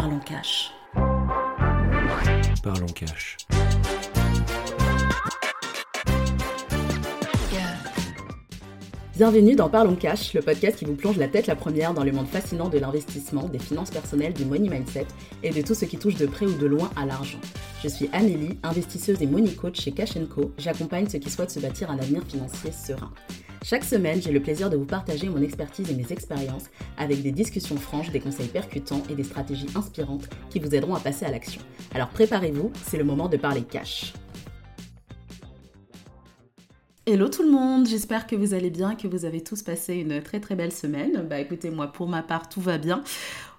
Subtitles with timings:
[0.00, 0.72] Parlons Cash.
[2.62, 3.36] Parlons cash.
[9.16, 12.12] Bienvenue dans Parlons Cash, le podcast qui vous plonge la tête la première dans le
[12.12, 15.08] monde fascinant de l'investissement, des finances personnelles, du money mindset
[15.42, 17.40] et de tout ce qui touche de près ou de loin à l'argent.
[17.82, 20.52] Je suis Amélie, investisseuse et money coach chez Cash Co.
[20.58, 23.10] J'accompagne ceux qui souhaitent se bâtir un avenir financier serein.
[23.64, 26.66] Chaque semaine, j'ai le plaisir de vous partager mon expertise et mes expériences
[26.96, 31.00] avec des discussions franches, des conseils percutants et des stratégies inspirantes qui vous aideront à
[31.00, 31.60] passer à l'action.
[31.94, 34.14] Alors préparez-vous, c'est le moment de parler cash.
[37.04, 40.22] Hello tout le monde, j'espère que vous allez bien, que vous avez tous passé une
[40.22, 41.26] très très belle semaine.
[41.28, 43.02] Bah écoutez, moi pour ma part tout va bien.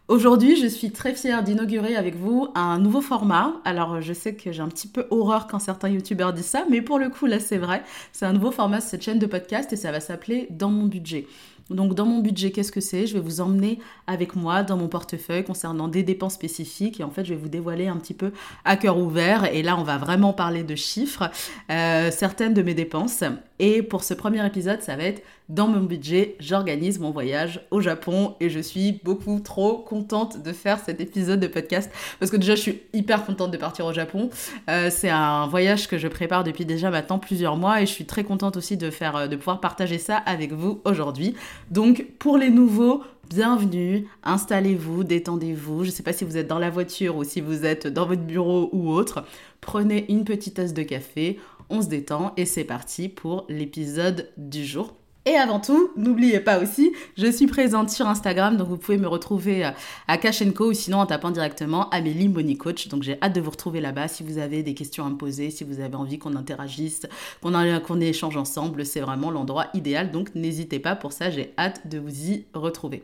[0.10, 3.54] Aujourd'hui, je suis très fière d'inaugurer avec vous un nouveau format.
[3.64, 6.82] Alors, je sais que j'ai un petit peu horreur quand certains youtubeurs disent ça, mais
[6.82, 7.84] pour le coup, là, c'est vrai.
[8.12, 11.28] C'est un nouveau format cette chaîne de podcast et ça va s'appeler Dans mon budget.
[11.70, 13.06] Donc dans mon budget, qu'est-ce que c'est?
[13.06, 13.78] Je vais vous emmener
[14.08, 17.48] avec moi dans mon portefeuille concernant des dépenses spécifiques et en fait je vais vous
[17.48, 18.32] dévoiler un petit peu
[18.66, 21.30] à cœur ouvert et là on va vraiment parler de chiffres,
[21.70, 23.24] euh, certaines de mes dépenses.
[23.60, 27.82] Et pour ce premier épisode, ça va être dans mon budget, j'organise mon voyage au
[27.82, 32.38] Japon et je suis beaucoup trop contente de faire cet épisode de podcast parce que
[32.38, 34.30] déjà je suis hyper contente de partir au Japon.
[34.70, 38.06] Euh, c'est un voyage que je prépare depuis déjà maintenant plusieurs mois et je suis
[38.06, 41.34] très contente aussi de euh, de pouvoir partager ça avec vous aujourd'hui.
[41.72, 45.84] Donc pour les nouveaux, bienvenue, installez-vous, détendez-vous.
[45.84, 48.06] Je ne sais pas si vous êtes dans la voiture ou si vous êtes dans
[48.06, 49.24] votre bureau ou autre.
[49.62, 51.40] Prenez une petite tasse de café,
[51.72, 54.99] on se détend et c'est parti pour l'épisode du jour.
[55.30, 59.08] Et avant tout, n'oubliez pas aussi, je suis présente sur Instagram, donc vous pouvez me
[59.08, 59.70] retrouver euh,
[60.08, 62.88] à Cash ou sinon en tapant directement Amélie Money Coach.
[62.88, 65.52] Donc j'ai hâte de vous retrouver là-bas si vous avez des questions à me poser,
[65.52, 67.06] si vous avez envie qu'on interagisse,
[67.44, 67.54] qu'on
[67.86, 70.10] qu'on échange ensemble, c'est vraiment l'endroit idéal.
[70.10, 73.04] Donc n'hésitez pas pour ça, j'ai hâte de vous y retrouver.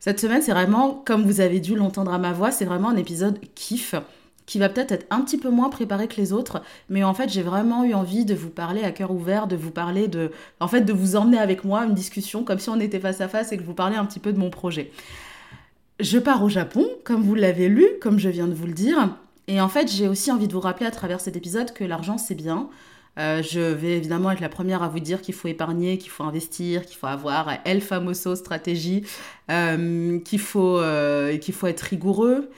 [0.00, 2.96] Cette semaine, c'est vraiment, comme vous avez dû l'entendre à ma voix, c'est vraiment un
[2.96, 3.94] épisode kiff
[4.46, 7.28] qui va peut-être être un petit peu moins préparé que les autres, mais en fait
[7.28, 10.30] j'ai vraiment eu envie de vous parler à cœur ouvert, de vous parler de,
[10.60, 13.28] en fait de vous emmener avec moi une discussion comme si on était face à
[13.28, 14.90] face et que vous parlais un petit peu de mon projet.
[16.00, 19.16] Je pars au Japon, comme vous l'avez lu, comme je viens de vous le dire,
[19.46, 22.18] et en fait j'ai aussi envie de vous rappeler à travers cet épisode que l'argent
[22.18, 22.68] c'est bien.
[23.18, 26.24] Euh, je vais évidemment être la première à vous dire qu'il faut épargner, qu'il faut
[26.24, 29.04] investir, qu'il faut avoir El Famoso stratégie,
[29.50, 32.48] euh, qu'il faut, euh, qu'il faut être rigoureux,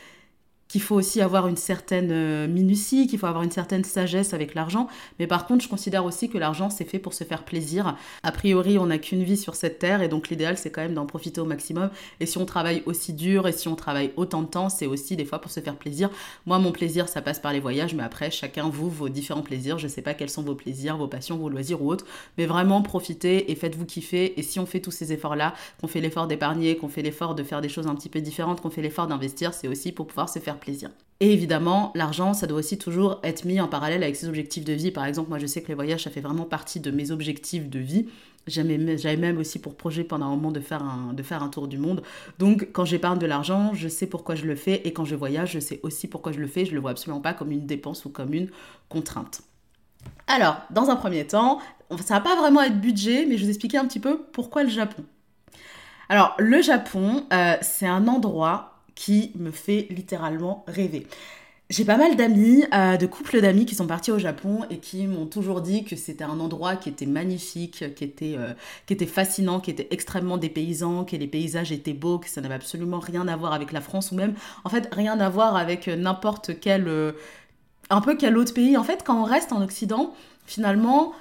[0.69, 4.55] qu'il faut aussi avoir une certaine euh, minutie, qu'il faut avoir une certaine sagesse avec
[4.55, 4.89] l'argent.
[5.19, 7.97] Mais par contre, je considère aussi que l'argent, c'est fait pour se faire plaisir.
[8.23, 10.95] A priori, on n'a qu'une vie sur cette terre et donc l'idéal, c'est quand même
[10.95, 11.91] d'en profiter au maximum.
[12.21, 15.17] Et si on travaille aussi dur et si on travaille autant de temps, c'est aussi
[15.17, 16.11] des fois pour se faire plaisir.
[16.47, 19.79] Moi, mon plaisir, ça passe par les voyages, mais après, chacun, vous, vos différents plaisirs.
[19.79, 22.07] Je sais pas quels sont vos plaisirs, vos passions, vos loisirs ou autres.
[22.39, 24.39] Mais vraiment, profitez et faites-vous kiffer.
[24.39, 27.43] Et si on fait tous ces efforts-là, qu'on fait l'effort d'épargner, qu'on fait l'effort de
[27.43, 30.29] faire des choses un petit peu différentes, qu'on fait l'effort d'investir, c'est aussi pour pouvoir
[30.29, 30.91] se faire plaisir.
[31.21, 34.73] Et évidemment, l'argent, ça doit aussi toujours être mis en parallèle avec ses objectifs de
[34.73, 34.91] vie.
[34.91, 37.71] Par exemple, moi, je sais que les voyages, ça fait vraiment partie de mes objectifs
[37.71, 38.09] de vie.
[38.47, 41.69] J'avais même aussi pour projet pendant un moment de faire un, de faire un tour
[41.69, 42.03] du monde.
[42.39, 44.87] Donc, quand j'épargne de l'argent, je sais pourquoi je le fais.
[44.87, 46.67] Et quand je voyage, je sais aussi pourquoi je le fais.
[46.67, 48.51] Je le vois absolument pas comme une dépense ou comme une
[48.89, 49.43] contrainte.
[50.27, 51.61] Alors, dans un premier temps,
[52.05, 54.65] ça va pas vraiment être budget, mais je vais vous expliquer un petit peu pourquoi
[54.65, 55.05] le Japon.
[56.09, 61.07] Alors, le Japon, euh, c'est un endroit qui me fait littéralement rêver.
[61.71, 65.07] J'ai pas mal d'amis, euh, de couples d'amis qui sont partis au Japon et qui
[65.07, 68.53] m'ont toujours dit que c'était un endroit qui était magnifique, qui était, euh,
[68.87, 72.55] qui était fascinant, qui était extrêmement dépaysant, que les paysages étaient beaux, que ça n'avait
[72.55, 74.35] absolument rien à voir avec la France ou même,
[74.65, 77.13] en fait, rien à voir avec n'importe quel, euh,
[77.89, 78.77] un peu quel autre pays.
[78.77, 80.13] En fait, quand on reste en Occident,
[80.45, 81.15] finalement,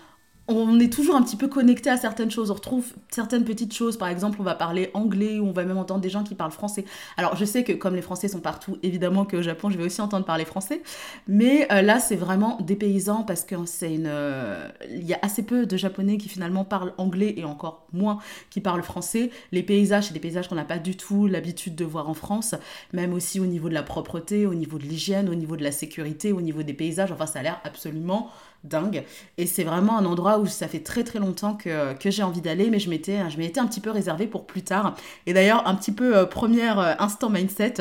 [0.48, 2.52] on est toujours un petit peu connecté à certaines choses.
[2.52, 3.98] On retrouve certaines petites choses.
[3.98, 6.52] Par exemple, on va parler anglais ou on va même entendre des gens qui parlent
[6.52, 6.84] français.
[7.16, 10.02] Alors, je sais que comme les Français sont partout, évidemment qu'au Japon, je vais aussi
[10.02, 10.82] entendre parler français.
[11.28, 14.08] Mais euh, là, c'est vraiment dépaysant parce que c'est une.
[14.08, 18.20] Euh, il y a assez peu de Japonais qui finalement parlent anglais et encore moins
[18.50, 19.30] qui parlent français.
[19.53, 22.56] Les paysages, c'est des paysages qu'on n'a pas du tout l'habitude de voir en France.
[22.91, 25.72] Même aussi au niveau de la propreté, au niveau de l'hygiène, au niveau de la
[25.72, 27.14] sécurité, au niveau des paysages.
[27.14, 28.29] Enfin, ça a l'air absolument
[28.64, 29.04] dingue.
[29.38, 32.70] Et c'est vraiment un endroit où ça fait très très longtemps que, j'ai envie d'aller,
[32.70, 34.96] mais je m'étais, je m'étais un petit peu réservée pour plus tard.
[35.26, 37.76] Et d'ailleurs, un petit peu euh, premier euh, instant mindset,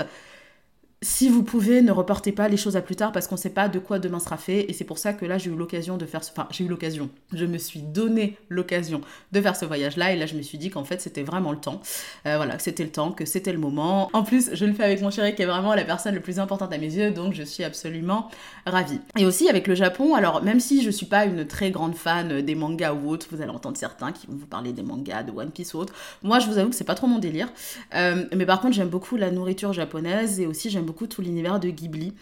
[1.03, 3.51] si vous pouvez, ne reportez pas les choses à plus tard parce qu'on ne sait
[3.51, 4.71] pas de quoi demain sera fait.
[4.71, 6.31] Et c'est pour ça que là, j'ai eu l'occasion de faire ce...
[6.31, 7.11] Enfin, j'ai eu l'occasion.
[7.33, 9.01] Je me suis donné l'occasion
[9.33, 10.13] de faire ce voyage-là.
[10.13, 11.81] Et là, je me suis dit qu'en fait, c'était vraiment le temps.
[12.27, 14.11] Euh, voilà, que c'était le temps, que c'était le moment.
[14.13, 16.39] En plus, je le fais avec mon chéri qui est vraiment la personne la plus
[16.39, 17.11] importante à mes yeux.
[17.11, 18.29] Donc, je suis absolument
[18.65, 19.01] ravie.
[19.19, 22.43] Et aussi avec le Japon, alors même si je suis pas une très grande fan
[22.43, 25.33] des mangas ou autres, vous allez entendre certains qui vont vous parler des mangas, de
[25.33, 25.95] One Piece ou autre.
[26.23, 27.49] Moi, je vous avoue que c'est pas trop mon délire.
[27.95, 31.69] Euh, mais par contre, j'aime beaucoup la nourriture japonaise et aussi j'aime tout l'univers de
[31.69, 32.15] Ghibli.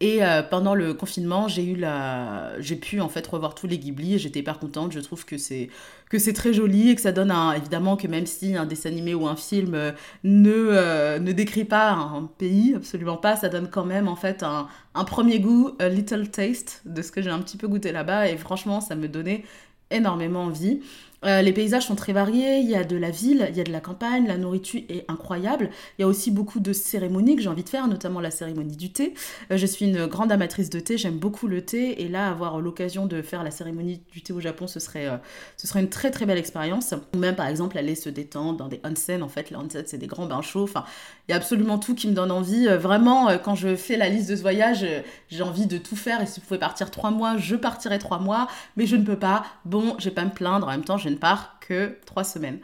[0.00, 3.78] Et euh, pendant le confinement, j'ai eu la, j'ai pu en fait revoir tous les
[3.78, 4.92] Ghibli et j'étais hyper contente.
[4.92, 5.70] Je trouve que c'est
[6.10, 8.90] que c'est très joli et que ça donne un, évidemment que même si un dessin
[8.90, 9.92] animé ou un film euh,
[10.22, 14.42] ne euh, ne décrit pas un pays, absolument pas, ça donne quand même en fait
[14.42, 17.90] un, un premier goût, a little taste de ce que j'ai un petit peu goûté
[17.90, 19.44] là-bas et franchement, ça me donnait
[19.90, 20.80] énormément envie.
[21.24, 23.64] Euh, les paysages sont très variés, il y a de la ville, il y a
[23.64, 25.70] de la campagne, la nourriture est incroyable.
[25.98, 28.76] Il y a aussi beaucoup de cérémonies que j'ai envie de faire, notamment la cérémonie
[28.76, 29.14] du thé.
[29.50, 32.60] Euh, je suis une grande amatrice de thé, j'aime beaucoup le thé, et là, avoir
[32.60, 35.16] l'occasion de faire la cérémonie du thé au Japon, ce serait, euh,
[35.56, 36.94] ce serait une très très belle expérience.
[37.14, 39.98] Ou même par exemple aller se détendre dans des onsen, en fait, les onsen c'est
[39.98, 40.84] des grands bains chauds, enfin,
[41.28, 42.66] il y a absolument tout qui me donne envie.
[42.66, 44.86] vraiment, quand je fais la liste de ce voyage,
[45.28, 48.18] j'ai envie de tout faire, et si vous pouvez partir trois mois, je partirai trois
[48.18, 49.44] mois, mais je ne peux pas.
[49.64, 52.58] Bon, je vais pas me plaindre, en même temps, je ne pars que trois semaines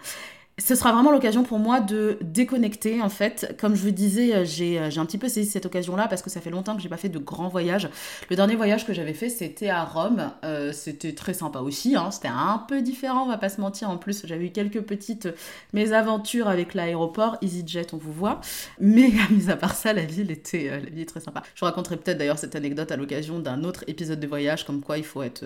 [0.59, 3.57] ce sera vraiment l'occasion pour moi de déconnecter en fait.
[3.59, 6.41] Comme je vous disais, euh, j'ai un petit peu saisi cette occasion-là parce que ça
[6.41, 7.89] fait longtemps que j'ai pas fait de grands voyages.
[8.29, 10.31] Le dernier voyage que j'avais fait, c'était à Rome.
[10.45, 11.97] Euh, c'était très sympa aussi.
[11.97, 12.11] Hein.
[12.11, 13.89] C'était un peu différent, on va pas se mentir.
[13.89, 15.29] En plus, j'avais eu quelques petites
[15.73, 18.41] mésaventures avec l'aéroport EasyJet, on vous voit.
[18.79, 21.43] Mais mis à part ça, la ville était, euh, la ville est très sympa.
[21.55, 24.83] Je vous raconterai peut-être d'ailleurs cette anecdote à l'occasion d'un autre épisode de voyage, comme
[24.83, 25.45] quoi il faut être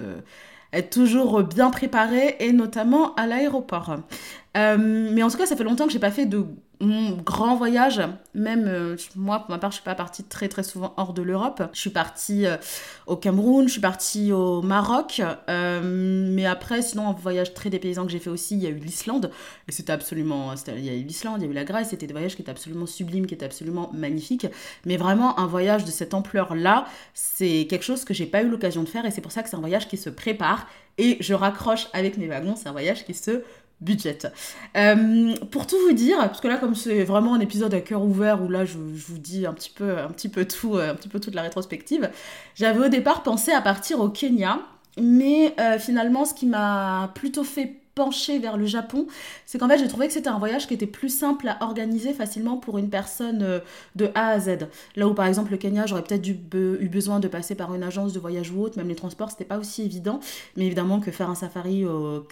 [0.72, 3.96] être toujours bien préparé et notamment à l'aéroport.
[4.56, 6.47] Euh, mais en tout cas, ça fait longtemps que j'ai pas fait de
[7.25, 8.03] grand voyage.
[8.35, 11.23] Même euh, moi, pour ma part, je suis pas partie très très souvent hors de
[11.23, 11.62] l'Europe.
[11.73, 12.56] Je suis partie euh,
[13.06, 15.20] au Cameroun, je suis partie au Maroc.
[15.49, 18.79] mais après, sinon, un voyage très dépaysant que j'ai fait aussi, il y a eu
[18.79, 19.31] l'Islande.
[19.69, 20.55] Et c'était absolument.
[20.69, 21.88] Il y a eu l'Islande, il y a eu la Grèce.
[21.91, 24.47] C'était des voyages qui étaient absolument sublimes, qui étaient absolument magnifiques.
[24.85, 28.82] Mais vraiment, un voyage de cette ampleur-là, c'est quelque chose que j'ai pas eu l'occasion
[28.82, 29.05] de faire.
[29.05, 30.67] Et c'est pour ça que c'est un voyage qui se prépare.
[30.99, 33.43] Et je raccroche avec mes wagons, c'est un voyage qui se
[33.81, 34.19] budget.
[34.76, 38.02] Euh, pour tout vous dire, parce que là comme c'est vraiment un épisode à cœur
[38.02, 40.94] ouvert où là je, vous dis un petit peu, un petit peu tout, euh, un
[40.94, 42.11] petit peu toute la rétrospective,
[42.55, 44.61] j'avais au départ pensé à partir au Kenya,
[44.99, 49.06] mais euh, finalement ce qui m'a plutôt fait pencher vers le Japon,
[49.46, 52.12] c'est qu'en fait j'ai trouvé que c'était un voyage qui était plus simple à organiser
[52.12, 53.60] facilement pour une personne euh,
[53.96, 54.69] de A à Z.
[54.96, 56.34] Là où par exemple le Kenya, j'aurais peut-être eu
[56.88, 59.56] besoin de passer par une agence de voyage ou autre, même les transports c'était pas
[59.56, 60.20] aussi évident,
[60.56, 62.22] mais évidemment que faire un safari au,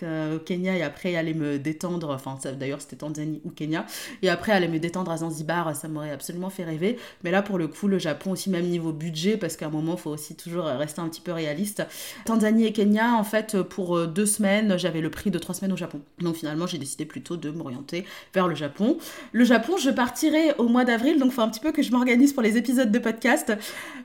[0.45, 3.87] Kenya et après aller me détendre, enfin d'ailleurs c'était Tanzanie ou Kenya,
[4.21, 6.99] et après aller me détendre à Zanzibar, ça m'aurait absolument fait rêver.
[7.23, 9.95] Mais là pour le coup le Japon aussi même niveau budget, parce qu'à un moment
[9.95, 11.87] il faut aussi toujours rester un petit peu réaliste.
[12.27, 15.73] Tanzanie et Kenya en fait pour euh, deux semaines j'avais le prix de trois semaines
[15.73, 16.01] au Japon.
[16.21, 18.05] Donc finalement, j'ai décidé plutôt de m'orienter
[18.35, 18.99] vers le Japon.
[19.33, 22.33] Le Japon, je partirai au mois d'avril, donc faut un petit peu que je m'organise
[22.33, 23.53] pour les épisodes de podcast.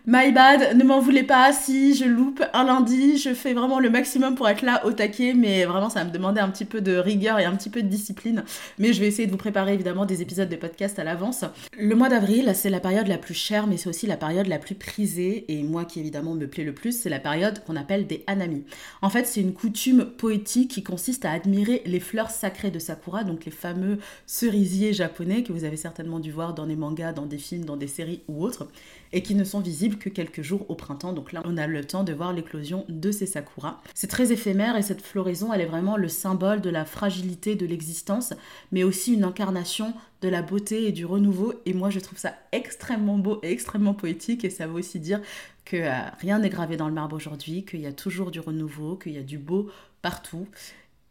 [0.05, 3.89] My bad, ne m'en voulez pas si je loupe un lundi, je fais vraiment le
[3.89, 6.81] maximum pour être là au taquet, mais vraiment ça va me demander un petit peu
[6.81, 8.43] de rigueur et un petit peu de discipline.
[8.77, 11.45] Mais je vais essayer de vous préparer évidemment des épisodes de podcast à l'avance.
[11.77, 14.59] Le mois d'avril, c'est la période la plus chère, mais c'est aussi la période la
[14.59, 18.05] plus prisée, et moi qui évidemment me plaît le plus, c'est la période qu'on appelle
[18.05, 18.63] des hanami.
[19.01, 23.23] En fait, c'est une coutume poétique qui consiste à admirer les fleurs sacrées de Sakura,
[23.23, 27.25] donc les fameux cerisiers japonais que vous avez certainement dû voir dans des mangas, dans
[27.25, 28.67] des films, dans des séries ou autres,
[29.13, 31.13] et qui ne sont visibles que quelques jours au printemps.
[31.13, 33.81] Donc là, on a le temps de voir l'éclosion de ces Sakura.
[33.93, 37.65] C'est très éphémère et cette floraison, elle est vraiment le symbole de la fragilité de
[37.65, 38.33] l'existence,
[38.71, 41.53] mais aussi une incarnation de la beauté et du renouveau.
[41.65, 44.43] Et moi, je trouve ça extrêmement beau et extrêmement poétique.
[44.43, 45.21] Et ça veut aussi dire
[45.63, 48.97] que euh, rien n'est gravé dans le marbre aujourd'hui, qu'il y a toujours du renouveau,
[48.97, 49.69] qu'il y a du beau
[50.01, 50.47] partout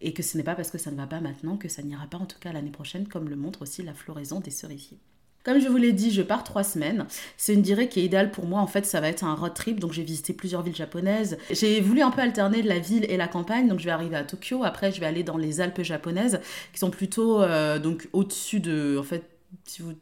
[0.01, 2.07] et que ce n'est pas parce que ça ne va pas maintenant que ça n'ira
[2.07, 4.99] pas en tout cas l'année prochaine, comme le montre aussi la floraison des cerisiers.
[5.45, 7.07] Comme je vous l'ai dit, je pars trois semaines.
[7.37, 8.61] C'est une durée qui est idéale pour moi.
[8.61, 9.81] En fait, ça va être un road trip.
[9.81, 11.39] Donc, j'ai visité plusieurs villes japonaises.
[11.51, 13.67] J'ai voulu un peu alterner la ville et la campagne.
[13.67, 14.63] Donc, je vais arriver à Tokyo.
[14.65, 16.41] Après, je vais aller dans les Alpes japonaises,
[16.73, 18.99] qui sont plutôt euh, donc au-dessus de.
[18.99, 19.25] En fait,
[19.65, 19.95] si vous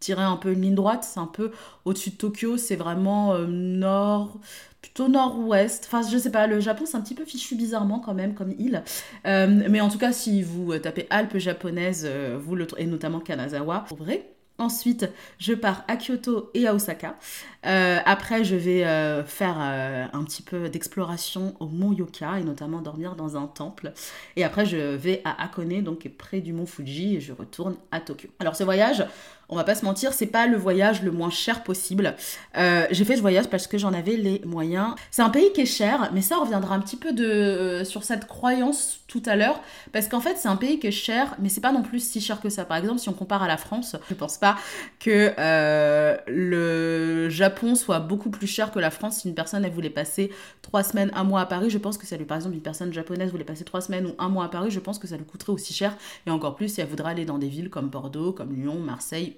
[0.00, 1.50] tirez un peu une ligne droite, c'est un peu
[1.84, 2.56] au-dessus de Tokyo.
[2.56, 4.38] C'est vraiment euh, nord
[4.80, 5.84] plutôt nord-ouest.
[5.86, 8.52] Enfin, je sais pas, le Japon, c'est un petit peu fichu bizarrement quand même comme
[8.58, 8.82] île.
[9.26, 13.20] Euh, mais en tout cas, si vous tapez Alpes japonaises, euh, vous le et notamment
[13.20, 14.24] Kanazawa, vous trouverez.
[14.60, 17.16] Ensuite, je pars à Kyoto et à Osaka.
[17.64, 18.82] Euh, après, je vais
[19.24, 23.92] faire un petit peu d'exploration au mont Yoka et notamment dormir dans un temple.
[24.34, 28.00] Et après, je vais à Hakone, donc près du mont Fuji, et je retourne à
[28.00, 28.30] Tokyo.
[28.40, 29.06] Alors, ce voyage,
[29.48, 32.14] on va pas se mentir, c'est pas le voyage le moins cher possible.
[32.56, 34.94] Euh, j'ai fait ce voyage parce que j'en avais les moyens.
[35.10, 38.04] C'est un pays qui est cher, mais ça reviendra un petit peu de, euh, sur
[38.04, 39.62] cette croyance tout à l'heure,
[39.92, 42.20] parce qu'en fait c'est un pays qui est cher, mais c'est pas non plus si
[42.20, 42.66] cher que ça.
[42.66, 44.56] Par exemple, si on compare à la France, je pense pas
[45.00, 49.20] que euh, le Japon soit beaucoup plus cher que la France.
[49.20, 52.06] Si une personne elle voulait passer trois semaines, un mois à Paris, je pense que
[52.06, 54.48] ça lui, par exemple, une personne japonaise voulait passer trois semaines ou un mois à
[54.48, 57.12] Paris, je pense que ça lui coûterait aussi cher, et encore plus si elle voudrait
[57.12, 59.37] aller dans des villes comme Bordeaux, comme Lyon, Marseille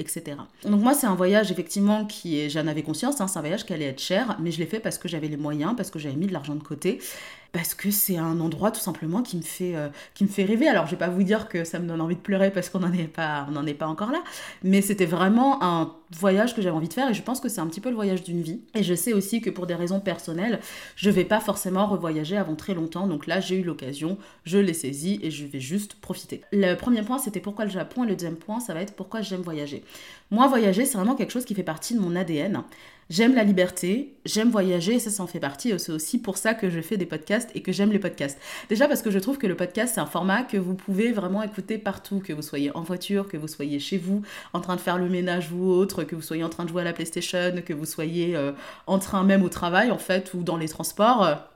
[0.00, 0.38] etc.
[0.64, 3.64] Donc moi, c'est un voyage effectivement qui est, j'en avais conscience, hein, c'est un voyage
[3.64, 5.98] qui allait être cher, mais je l'ai fait parce que j'avais les moyens, parce que
[5.98, 6.98] j'avais mis de l'argent de côté
[7.52, 10.68] parce que c'est un endroit tout simplement qui me fait, euh, qui me fait rêver.
[10.68, 12.80] Alors je vais pas vous dire que ça me donne envie de pleurer parce qu'on
[12.80, 14.22] n'en est pas, on n'en est pas encore là,
[14.62, 17.60] mais c'était vraiment un voyage que j'avais envie de faire et je pense que c'est
[17.60, 18.60] un petit peu le voyage d'une vie.
[18.74, 20.60] Et je sais aussi que pour des raisons personnelles,
[20.96, 23.06] je vais pas forcément revoyager avant très longtemps.
[23.06, 26.42] Donc là, j'ai eu l'occasion, je l'ai saisi et je vais juste profiter.
[26.52, 29.22] Le premier point, c'était pourquoi le Japon et le deuxième point, ça va être pourquoi
[29.22, 29.84] j'aime voyager.
[30.30, 32.62] Moi, voyager, c'est vraiment quelque chose qui fait partie de mon ADN.
[33.10, 35.76] J'aime la liberté, j'aime voyager, et ça, ça en fait partie.
[35.80, 38.38] C'est aussi pour ça que je fais des podcasts et que j'aime les podcasts.
[38.68, 41.42] Déjà parce que je trouve que le podcast, c'est un format que vous pouvez vraiment
[41.42, 44.80] écouter partout, que vous soyez en voiture, que vous soyez chez vous, en train de
[44.80, 47.52] faire le ménage ou autre, que vous soyez en train de jouer à la PlayStation,
[47.66, 48.52] que vous soyez euh,
[48.86, 51.49] en train même au travail, en fait, ou dans les transports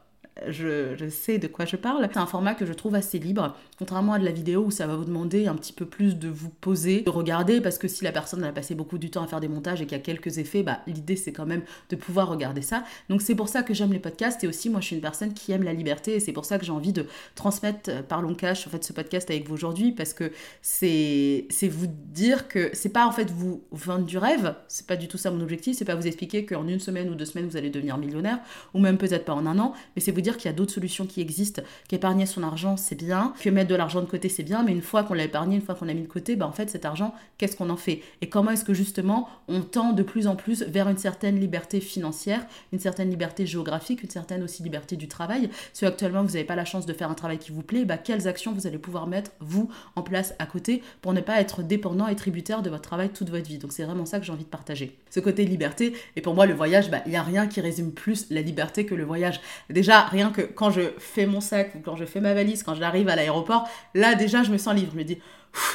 [0.49, 2.09] je, sais de quoi je parle.
[2.13, 4.87] C'est un format que je trouve assez libre, contrairement à de la vidéo où ça
[4.87, 8.05] va vous demander un petit peu plus de vous poser, de regarder, parce que si
[8.05, 10.03] la personne a passé beaucoup du temps à faire des montages et qu'il y a
[10.03, 12.85] quelques effets, bah, l'idée c'est quand même de pouvoir regarder ça.
[13.09, 14.43] Donc c'est pour ça que j'aime les podcasts.
[14.45, 16.15] Et aussi moi je suis une personne qui aime la liberté.
[16.15, 18.83] Et c'est pour ça que j'ai envie de transmettre euh, par long cash en fait
[18.85, 19.93] ce podcast avec vous aujourd'hui.
[19.93, 24.87] Parce que c'est vous dire que c'est pas en fait vous vendre du rêve, c'est
[24.87, 27.25] pas du tout ça mon objectif, c'est pas vous expliquer qu'en une semaine ou deux
[27.25, 28.41] semaines vous allez devenir millionnaire.
[28.75, 30.73] Ou même peut-être pas en un an, mais c'est vous dire qu'il y a d'autres
[30.73, 34.43] solutions qui existent, qu'épargner son argent c'est bien, que mettre de l'argent de côté c'est
[34.43, 36.47] bien, mais une fois qu'on l'a épargné, une fois qu'on l'a mis de côté, bah
[36.47, 38.03] en fait cet argent, qu'est-ce qu'on en fait?
[38.21, 41.81] Et comment est-ce que justement on tend de plus en plus vers une certaine liberté
[41.81, 45.51] financière, une certaine liberté géographique, une certaine aussi liberté du travail?
[45.73, 47.99] Si actuellement vous n'avez pas la chance de faire un travail qui vous plaît, bah
[47.99, 51.63] quelles actions vous allez pouvoir mettre vous en place à côté pour ne pas être
[51.63, 53.59] dépendant et tributaire de votre travail toute votre vie?
[53.59, 54.97] Donc c'est vraiment ça que j'ai envie de partager.
[55.11, 57.93] Ce côté liberté, et pour moi le voyage, bah, il n'y a rien qui résume
[57.93, 59.41] plus la liberté que le voyage.
[59.71, 62.75] Déjà, rien que quand je fais mon sac ou quand je fais ma valise, quand
[62.75, 64.93] j'arrive à l'aéroport, là déjà je me sens libre.
[64.93, 65.19] Je me dis,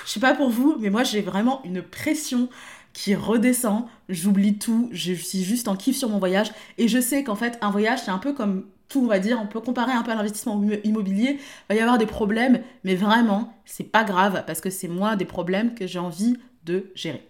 [0.05, 2.49] je sais pas pour vous, mais moi j'ai vraiment une pression
[2.93, 3.85] qui redescend.
[4.09, 6.51] J'oublie tout, je suis juste en kiff sur mon voyage.
[6.77, 9.39] Et je sais qu'en fait, un voyage, c'est un peu comme tout, on va dire,
[9.41, 11.37] on peut comparer un peu à l'investissement immobilier.
[11.39, 15.15] Il va y avoir des problèmes, mais vraiment, c'est pas grave parce que c'est moi
[15.15, 17.23] des problèmes que j'ai envie de gérer.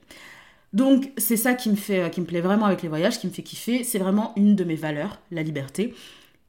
[0.72, 3.32] Donc c'est ça qui me fait qui me plaît vraiment avec les voyages, qui me
[3.32, 5.94] fait kiffer, c'est vraiment une de mes valeurs, la liberté.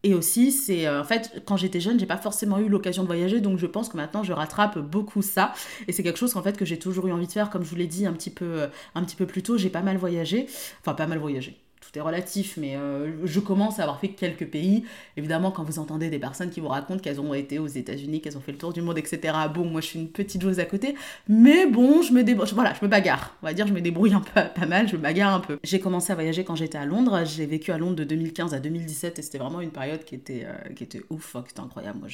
[0.02, 3.06] Et aussi, c'est euh, en fait, quand j'étais jeune, j'ai pas forcément eu l'occasion de
[3.06, 5.52] voyager, donc je pense que maintenant je rattrape beaucoup ça.
[5.88, 7.70] Et c'est quelque chose qu'en fait que j'ai toujours eu envie de faire, comme je
[7.70, 9.58] vous l'ai dit un petit peu, euh, un petit peu plus tôt.
[9.58, 10.46] J'ai pas mal voyagé,
[10.80, 14.46] enfin pas mal voyagé tout est relatif, mais euh, je commence à avoir fait quelques
[14.46, 14.84] pays.
[15.16, 18.36] Évidemment, quand vous entendez des personnes qui vous racontent qu'elles ont été aux États-Unis, qu'elles
[18.36, 19.34] ont fait le tour du monde, etc.
[19.52, 20.94] Bon, moi je suis une petite joueuse à côté,
[21.28, 23.34] mais bon, je me débrouille, voilà, je me bagarre.
[23.42, 25.58] On va dire, je me débrouille un peu, pas mal, je me bagarre un peu.
[25.64, 27.22] J'ai commencé à voyager quand j'étais à Londres.
[27.24, 30.44] J'ai vécu à Londres de 2015 à 2017 et c'était vraiment une période qui était,
[30.44, 31.98] euh, qui était ouf, qui était incroyable.
[31.98, 32.08] Moi,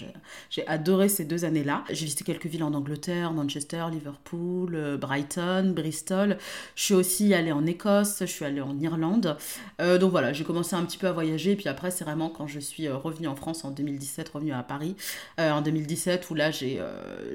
[0.51, 1.85] j'ai adoré ces deux années-là.
[1.91, 6.39] J'ai visité quelques villes en Angleterre, Manchester, Liverpool, euh, Brighton, Bristol.
[6.75, 9.37] Je suis aussi allée en Écosse, je suis allée en Irlande.
[9.81, 11.57] Euh, donc voilà, j'ai commencé un petit peu à voyager.
[11.57, 14.63] Puis après, c'est vraiment quand je suis euh, revenue en France en 2017, revenue à
[14.63, 14.97] Paris,
[15.41, 16.81] euh, en 2017, où là, j'ai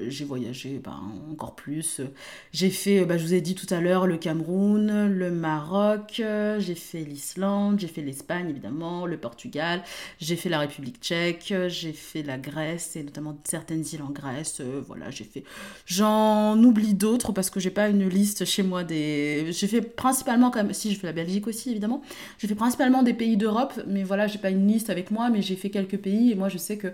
[0.08, 0.98] j'ai voyagé bah,
[1.30, 2.00] encore plus.
[2.52, 6.22] J'ai fait, bah, je vous ai dit tout à l'heure, le Cameroun, le Maroc,
[6.58, 9.82] j'ai fait l'Islande, j'ai fait l'Espagne, évidemment, le Portugal,
[10.20, 14.60] j'ai fait la République tchèque, j'ai fait la Grèce, et notamment certaines îles en Grèce.
[14.86, 15.44] voilà, j'ai fait...
[15.86, 19.48] J'en oublie d'autres parce que j'ai pas une liste chez moi des...
[19.52, 22.02] J'ai fait principalement, quand si je fais la Belgique aussi, évidemment,
[22.38, 25.42] j'ai fait principalement des pays d'Europe, mais voilà, j'ai pas une liste avec moi, mais
[25.42, 26.88] j'ai fait quelques pays et moi je sais que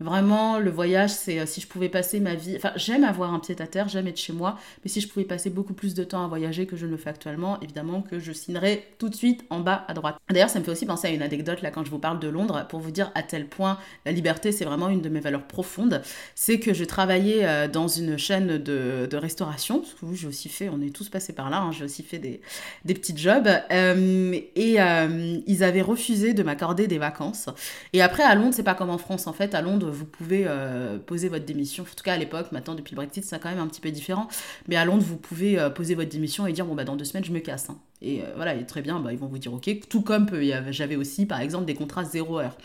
[0.00, 2.56] Vraiment, le voyage, c'est euh, si je pouvais passer ma vie.
[2.56, 5.26] Enfin, j'aime avoir un pied à terre, j'aime être chez moi, mais si je pouvais
[5.26, 8.18] passer beaucoup plus de temps à voyager que je ne le fais actuellement, évidemment que
[8.18, 10.16] je signerais tout de suite en bas à droite.
[10.30, 12.28] D'ailleurs, ça me fait aussi penser à une anecdote là quand je vous parle de
[12.28, 13.76] Londres, pour vous dire à tel point
[14.06, 16.00] la liberté, c'est vraiment une de mes valeurs profondes.
[16.34, 20.48] C'est que je travaillais euh, dans une chaîne de, restauration, parce que oui, j'ai aussi
[20.48, 22.40] fait, on est tous passés par là, hein, j'ai aussi fait des,
[22.86, 24.78] des petits jobs, euh, et
[25.46, 27.50] ils avaient refusé de m'accorder des vacances.
[27.92, 30.44] Et après, à Londres, c'est pas comme en France en fait, à Londres, vous pouvez
[30.46, 31.84] euh, poser votre démission.
[31.84, 33.90] En tout cas, à l'époque, maintenant, depuis le Brexit, c'est quand même un petit peu
[33.90, 34.28] différent.
[34.68, 37.04] Mais à Londres, vous pouvez euh, poser votre démission et dire, bon, bah, dans deux
[37.04, 37.70] semaines, je me casse.
[37.70, 37.78] Hein.
[38.02, 39.68] Et euh, voilà, et très bien, bah, ils vont vous dire OK.
[39.88, 40.26] Tout comme
[40.70, 42.56] j'avais aussi, par exemple, des contrats zéro heure.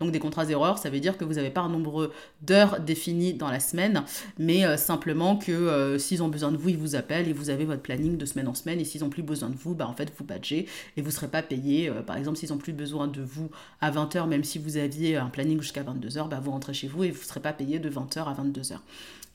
[0.00, 2.80] Donc des contrats zéro heure, ça veut dire que vous n'avez pas un nombre d'heures
[2.80, 4.02] défini dans la semaine,
[4.38, 7.48] mais euh, simplement que euh, s'ils ont besoin de vous, ils vous appellent et vous
[7.48, 8.80] avez votre planning de semaine en semaine.
[8.80, 11.12] Et s'ils n'ont plus besoin de vous, bah, en fait, vous badgez et vous ne
[11.12, 11.90] serez pas payé.
[12.06, 15.28] par exemple, s'ils n'ont plus besoin de vous à 20h, même si vous aviez un
[15.28, 17.90] planning jusqu'à 22h, bah, vous rentrez chez vous et vous ne serez pas payé de
[17.90, 18.78] 20h à 22h.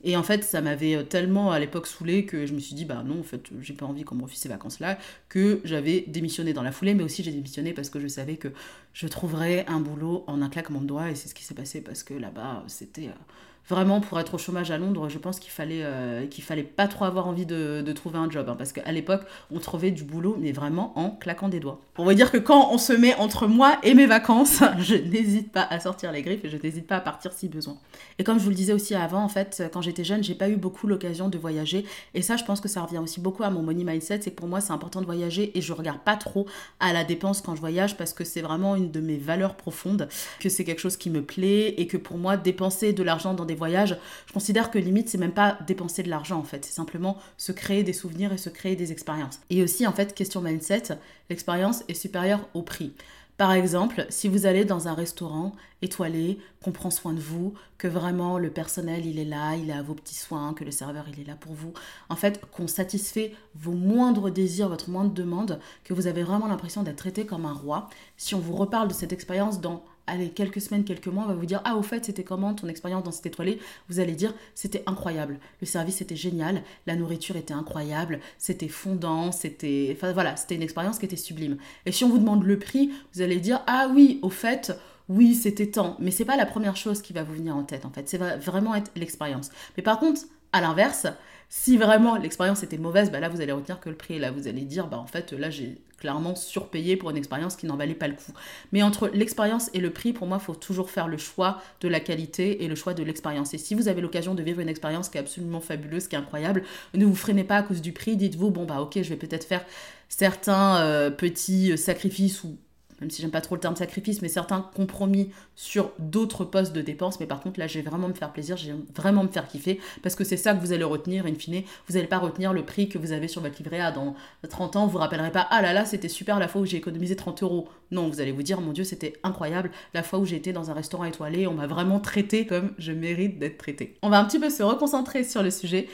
[0.02, 2.84] Et en fait, ça m'avait euh, tellement à l'époque saoulé que je me suis dit,
[2.84, 6.52] bah non, en fait, j'ai pas envie qu'on me refuse ces vacances-là, que j'avais démissionné
[6.52, 8.48] dans la foulée, mais aussi j'ai démissionné parce que je savais que
[8.92, 11.80] je trouverais un boulot en un claquement de doigts, et c'est ce qui s'est passé
[11.80, 13.08] parce que là-bas, c'était.
[13.08, 13.22] Euh,
[13.70, 16.88] vraiment pour être au chômage à Londres, je pense qu'il fallait, euh, qu'il fallait pas
[16.88, 18.48] trop avoir envie de, de trouver un job.
[18.48, 21.80] Hein, parce qu'à l'époque, on trouvait du boulot, mais vraiment en claquant des doigts.
[21.96, 25.52] On va dire que quand on se met entre moi et mes vacances, je n'hésite
[25.52, 27.76] pas à sortir les griffes et je n'hésite pas à partir si besoin.
[28.18, 30.48] Et comme je vous le disais aussi avant, en fait, quand j'étais jeune, j'ai pas
[30.48, 31.86] eu beaucoup l'occasion de voyager.
[32.14, 34.22] Et ça, je pense que ça revient aussi beaucoup à mon money mindset.
[34.22, 36.46] C'est que pour moi, c'est important de voyager et je regarde pas trop
[36.80, 40.08] à la dépense quand je voyage parce que c'est vraiment de mes valeurs profondes,
[40.40, 43.44] que c'est quelque chose qui me plaît et que pour moi, dépenser de l'argent dans
[43.44, 43.96] des voyage,
[44.26, 47.52] je considère que limite, c'est même pas dépenser de l'argent en fait, c'est simplement se
[47.52, 49.40] créer des souvenirs et se créer des expériences.
[49.50, 52.92] Et aussi, en fait, question mindset, l'expérience est supérieure au prix.
[53.40, 57.88] Par exemple, si vous allez dans un restaurant étoilé, qu'on prend soin de vous, que
[57.88, 61.06] vraiment le personnel il est là, il est à vos petits soins, que le serveur
[61.10, 61.72] il est là pour vous,
[62.10, 66.82] en fait, qu'on satisfait vos moindres désirs, votre moindre demande, que vous avez vraiment l'impression
[66.82, 70.60] d'être traité comme un roi, si on vous reparle de cette expérience dans allez, quelques
[70.60, 73.12] semaines, quelques mois, on va vous dire Ah, au fait, c'était comment ton expérience dans
[73.12, 73.58] cette étoilée?
[73.88, 75.38] Vous allez dire C'était incroyable.
[75.60, 79.94] Le service était génial, la nourriture était incroyable, c'était fondant, c'était.
[79.96, 81.56] Enfin voilà, c'était une expérience qui était sublime.
[81.86, 84.72] Et si on vous demande le prix, vous allez dire Ah oui, au fait,
[85.08, 85.96] oui, c'était tant.
[85.98, 88.08] Mais c'est pas la première chose qui va vous venir en tête, en fait.
[88.08, 89.50] C'est vraiment être l'expérience.
[89.76, 91.06] Mais par contre, à l'inverse,
[91.48, 94.14] si vraiment l'expérience était mauvaise, bah là vous allez retenir que le prix.
[94.14, 97.56] Et là vous allez dire, bah en fait là j'ai clairement surpayé pour une expérience
[97.56, 98.32] qui n'en valait pas le coup.
[98.72, 101.88] Mais entre l'expérience et le prix, pour moi, il faut toujours faire le choix de
[101.88, 103.52] la qualité et le choix de l'expérience.
[103.52, 106.18] Et si vous avez l'occasion de vivre une expérience qui est absolument fabuleuse, qui est
[106.18, 106.62] incroyable,
[106.94, 108.16] ne vous freinez pas à cause du prix.
[108.16, 109.64] Dites-vous, bon bah ok, je vais peut-être faire
[110.08, 112.56] certains euh, petits sacrifices ou
[113.00, 116.82] même si j'aime pas trop le terme sacrifice, mais certains compromis sur d'autres postes de
[116.82, 117.20] dépenses.
[117.20, 119.46] Mais par contre, là, je vais vraiment me faire plaisir, je vais vraiment me faire
[119.46, 121.62] kiffer, parce que c'est ça que vous allez retenir, in fine.
[121.88, 124.14] Vous n'allez pas retenir le prix que vous avez sur votre livret A dans
[124.48, 124.86] 30 ans.
[124.86, 127.42] Vous vous rappellerez pas, ah là là, c'était super la fois où j'ai économisé 30
[127.42, 127.68] euros.
[127.90, 130.70] Non, vous allez vous dire, mon Dieu, c'était incroyable la fois où j'ai été dans
[130.70, 133.96] un restaurant étoilé, on m'a vraiment traité comme je mérite d'être traité.
[134.02, 135.88] On va un petit peu se reconcentrer sur le sujet.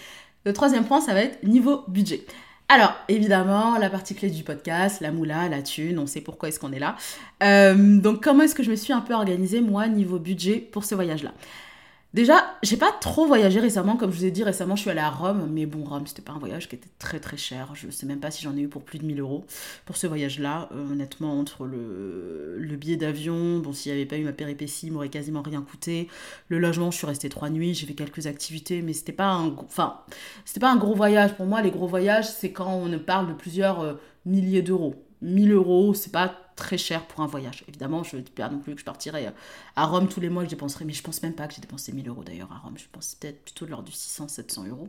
[0.44, 2.25] Le troisième point, ça va être niveau budget.
[2.68, 6.58] Alors, évidemment, la partie clé du podcast, la moula, la thune, on sait pourquoi est-ce
[6.58, 6.96] qu'on est là.
[7.44, 10.84] Euh, donc, comment est-ce que je me suis un peu organisée, moi, niveau budget pour
[10.84, 11.32] ce voyage-là?
[12.14, 15.00] Déjà, j'ai pas trop voyagé récemment, comme je vous ai dit récemment, je suis allée
[15.00, 17.73] à Rome, mais bon, Rome, c'était pas un voyage qui était très très cher.
[17.75, 19.45] Je sais même pas si j'en ai eu pour plus de 1000 euros
[19.84, 20.71] pour ce voyage-là.
[20.73, 24.86] Euh, honnêtement, entre le, le billet d'avion, bon, s'il n'y avait pas eu ma péripétie,
[24.86, 26.08] il m'aurait quasiment rien coûté.
[26.49, 29.54] Le logement, je suis restée trois nuits, j'ai fait quelques activités, mais c'était pas un,
[29.58, 30.00] enfin,
[30.60, 31.34] pas un gros voyage.
[31.34, 35.05] Pour moi, les gros voyages, c'est quand on parle de plusieurs euh, milliers d'euros.
[35.26, 37.65] 1000 euros, c'est pas très cher pour un voyage.
[37.69, 39.30] Évidemment, je ne dis pas non plus que je partirais euh,
[39.76, 41.93] à Rome tous les mois je dépenserais, mais je pense même pas que j'ai dépensé
[41.93, 42.78] 1000 euros d'ailleurs à Rome.
[42.78, 44.89] Je pense peut-être plutôt de l'ordre du 600-700 euros.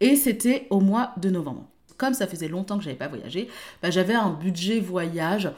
[0.00, 1.66] Et c'était au mois de novembre.
[1.96, 3.48] Comme ça faisait longtemps que j'avais pas voyagé,
[3.82, 5.50] bah, j'avais un budget voyage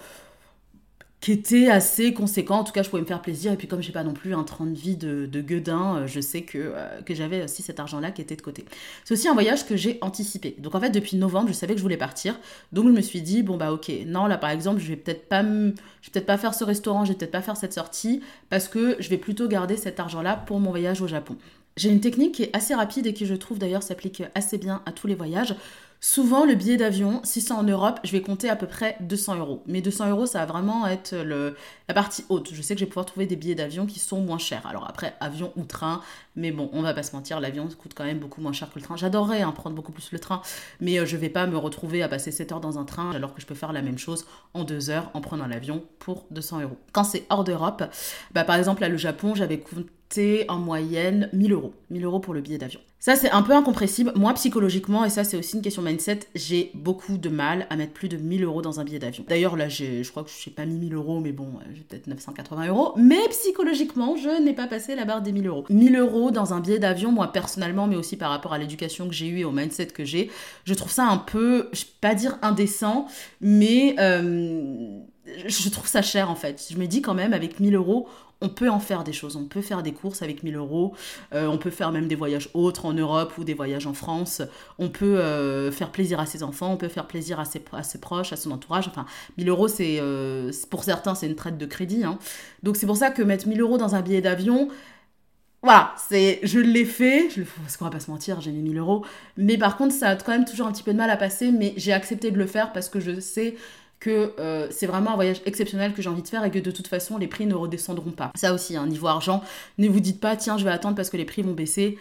[1.22, 2.58] qui était assez conséquent.
[2.58, 3.52] En tout cas, je pouvais me faire plaisir.
[3.52, 6.06] Et puis, comme j'ai pas non plus un train de vie de, de gueudin, euh,
[6.08, 8.64] je sais que, euh, que j'avais aussi cet argent-là qui était de côté.
[9.04, 10.56] C'est aussi un voyage que j'ai anticipé.
[10.58, 12.40] Donc, en fait, depuis novembre, je savais que je voulais partir.
[12.72, 15.28] Donc, je me suis dit, bon, bah, ok, non, là, par exemple, je vais peut-être
[15.28, 18.20] pas, je vais peut-être pas faire ce restaurant, je vais peut-être pas faire cette sortie,
[18.50, 21.36] parce que je vais plutôt garder cet argent-là pour mon voyage au Japon.
[21.76, 24.82] J'ai une technique qui est assez rapide et qui, je trouve, d'ailleurs, s'applique assez bien
[24.86, 25.54] à tous les voyages.
[26.04, 29.36] Souvent, le billet d'avion, si c'est en Europe, je vais compter à peu près 200
[29.36, 29.62] euros.
[29.66, 31.54] Mais 200 euros, ça va vraiment être le,
[31.92, 32.50] partie haute.
[32.52, 34.66] Je sais que je vais pouvoir trouver des billets d'avion qui sont moins chers.
[34.66, 36.00] Alors après, avion ou train,
[36.36, 38.78] mais bon, on va pas se mentir, l'avion coûte quand même beaucoup moins cher que
[38.78, 38.96] le train.
[38.96, 40.42] J'adorerais hein, prendre beaucoup plus le train,
[40.80, 43.34] mais euh, je vais pas me retrouver à passer 7 heures dans un train alors
[43.34, 46.62] que je peux faire la même chose en 2 heures en prenant l'avion pour 200
[46.62, 46.76] euros.
[46.92, 47.84] Quand c'est hors d'Europe,
[48.32, 51.72] bah, par exemple, là, le Japon, j'avais compté en moyenne 1000 euros.
[51.90, 52.80] 1000 euros pour le billet d'avion.
[52.98, 54.12] Ça, c'est un peu incompressible.
[54.14, 57.92] Moi, psychologiquement, et ça, c'est aussi une question mindset, j'ai beaucoup de mal à mettre
[57.92, 59.24] plus de 1000 euros dans un billet d'avion.
[59.28, 62.06] D'ailleurs, là, je crois que je n'ai pas mis 1000 euros, mais bon, euh, peut-être
[62.06, 62.92] 980 euros.
[62.96, 65.64] Mais psychologiquement, je n'ai pas passé la barre des 1000 euros.
[65.70, 69.14] 1000 euros dans un billet d'avion, moi, personnellement, mais aussi par rapport à l'éducation que
[69.14, 70.30] j'ai eue et au mindset que j'ai,
[70.64, 73.06] je trouve ça un peu, je vais pas dire indécent,
[73.40, 76.66] mais euh, je trouve ça cher, en fait.
[76.70, 78.08] Je me dis quand même, avec 1000 euros,
[78.42, 79.36] on peut en faire des choses.
[79.36, 80.94] On peut faire des courses avec 1000 euros.
[81.32, 84.42] Euh, on peut faire même des voyages autres en Europe ou des voyages en France.
[84.78, 86.72] On peut euh, faire plaisir à ses enfants.
[86.72, 88.88] On peut faire plaisir à ses, proches, à son entourage.
[88.88, 89.06] Enfin,
[89.38, 92.04] 1000 euros, c'est euh, pour certains, c'est une traite de crédit.
[92.04, 92.18] Hein.
[92.62, 94.68] Donc c'est pour ça que mettre 1000 euros dans un billet d'avion,
[95.62, 98.78] voilà, c'est, je l'ai fait, je, parce qu'on va pas se mentir, j'ai mis 1000
[98.78, 99.04] euros,
[99.36, 101.52] mais par contre, ça a quand même toujours un petit peu de mal à passer,
[101.52, 103.54] mais j'ai accepté de le faire parce que je sais
[104.02, 106.70] que euh, c'est vraiment un voyage exceptionnel que j'ai envie de faire et que de
[106.72, 108.32] toute façon les prix ne redescendront pas.
[108.34, 109.44] Ça aussi, hein, niveau argent,
[109.78, 111.98] ne vous dites pas tiens je vais attendre parce que les prix vont baisser.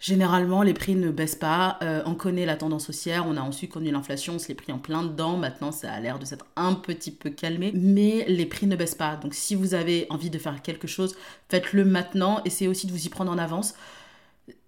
[0.00, 1.78] Généralement, les prix ne baissent pas.
[1.82, 3.24] Euh, on connaît la tendance haussière.
[3.26, 4.34] On a ensuite connu l'inflation.
[4.34, 5.38] On se les pris en plein dedans.
[5.38, 7.72] Maintenant, ça a l'air de s'être un petit peu calmé.
[7.74, 9.16] Mais les prix ne baissent pas.
[9.16, 11.14] Donc, si vous avez envie de faire quelque chose,
[11.48, 12.42] faites-le maintenant.
[12.44, 13.74] Essayez aussi de vous y prendre en avance.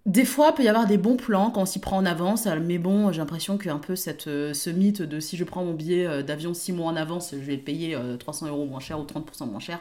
[0.07, 2.47] Des fois, il peut y avoir des bons plans quand on s'y prend en avance,
[2.65, 5.73] mais bon, j'ai l'impression qu'un peu cette, euh, ce mythe de si je prends mon
[5.73, 9.03] billet euh, d'avion 6 mois en avance, je vais payer 300 euros moins cher ou
[9.03, 9.79] 30% moins cher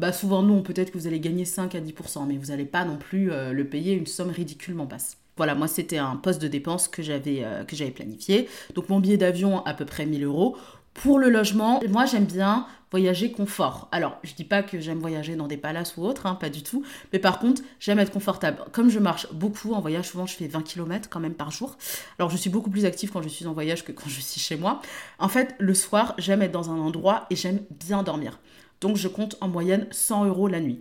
[0.00, 2.86] bah souvent non, peut-être que vous allez gagner 5 à 10%, mais vous n'allez pas
[2.86, 5.18] non plus euh, le payer une somme ridiculement basse.
[5.36, 8.48] Voilà, moi c'était un poste de dépense que j'avais euh, que j'avais planifié.
[8.74, 10.56] Donc mon billet d'avion à peu près 1000 euros.
[10.94, 13.88] Pour le logement, moi j'aime bien voyager confort.
[13.92, 16.62] Alors, je dis pas que j'aime voyager dans des palaces ou autres, hein, pas du
[16.62, 16.84] tout.
[17.12, 18.64] Mais par contre, j'aime être confortable.
[18.72, 21.76] Comme je marche beaucoup en voyage, souvent je fais 20 km quand même par jour.
[22.18, 24.40] Alors, je suis beaucoup plus active quand je suis en voyage que quand je suis
[24.40, 24.82] chez moi.
[25.18, 28.38] En fait, le soir, j'aime être dans un endroit et j'aime bien dormir.
[28.80, 30.80] Donc je compte en moyenne 100 euros la nuit.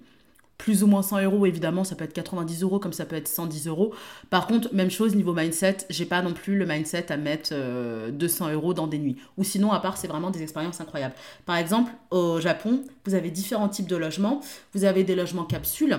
[0.59, 3.29] Plus ou moins 100 euros, évidemment, ça peut être 90 euros comme ça peut être
[3.29, 3.93] 110 euros.
[4.29, 7.53] Par contre, même chose niveau mindset, j'ai pas non plus le mindset à mettre
[8.11, 9.15] 200 euh, euros dans des nuits.
[9.37, 11.15] Ou sinon, à part, c'est vraiment des expériences incroyables.
[11.45, 14.41] Par exemple, au Japon, vous avez différents types de logements.
[14.73, 15.97] Vous avez des logements capsules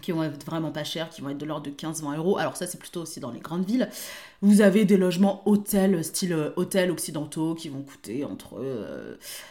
[0.00, 2.38] qui vont être vraiment pas chers, qui vont être de l'ordre de 15-20 euros.
[2.38, 3.88] Alors ça, c'est plutôt aussi dans les grandes villes.
[4.40, 8.60] Vous avez des logements hôtels, style euh, hôtels occidentaux, qui vont coûter entre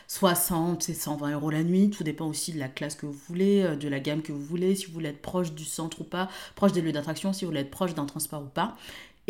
[0.07, 1.89] 60 euh, et 120 euros la nuit.
[1.89, 4.43] Tout dépend aussi de la classe que vous voulez, euh, de la gamme que vous
[4.43, 7.45] voulez, si vous voulez être proche du centre ou pas, proche des lieux d'attraction, si
[7.45, 8.75] vous voulez être proche d'un transport ou pas.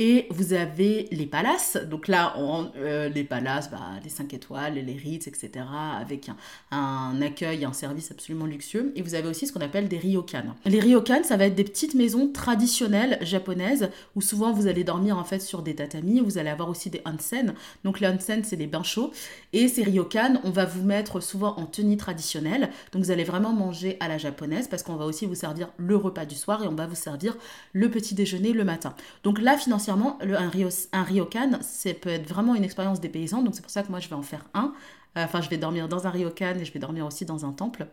[0.03, 2.33] Et vous avez les palaces, donc là,
[2.75, 5.63] euh, les palaces, bah, les 5 étoiles, les Ritz, etc.,
[5.95, 6.35] avec un,
[6.75, 8.93] un, accueil, un service absolument luxueux.
[8.95, 10.55] Et vous avez aussi ce qu'on appelle des ryokan.
[10.65, 15.19] Les ryokan, ça va être des petites maisons traditionnelles japonaises, où souvent vous allez dormir
[15.19, 17.53] en fait sur des tatamis, vous allez avoir aussi des onsen.
[17.83, 19.11] Donc les onsen, c'est les bains chauds.
[19.53, 22.71] Et ces ryokan, on va vous mettre souvent en tenue traditionnelle.
[22.91, 25.95] Donc vous allez vraiment manger à la japonaise, parce qu'on va aussi vous servir le
[25.95, 27.37] repas du soir et on va vous servir
[27.73, 28.95] le petit déjeuner le matin.
[29.23, 29.90] Donc là, financièrement,
[30.21, 33.41] le, un, Rio, un ryokan, ça peut être vraiment une expérience des paysans.
[33.41, 34.73] Donc c'est pour ça que moi, je vais en faire un.
[35.17, 37.51] Euh, enfin, je vais dormir dans un ryokan et je vais dormir aussi dans un
[37.51, 37.87] temple.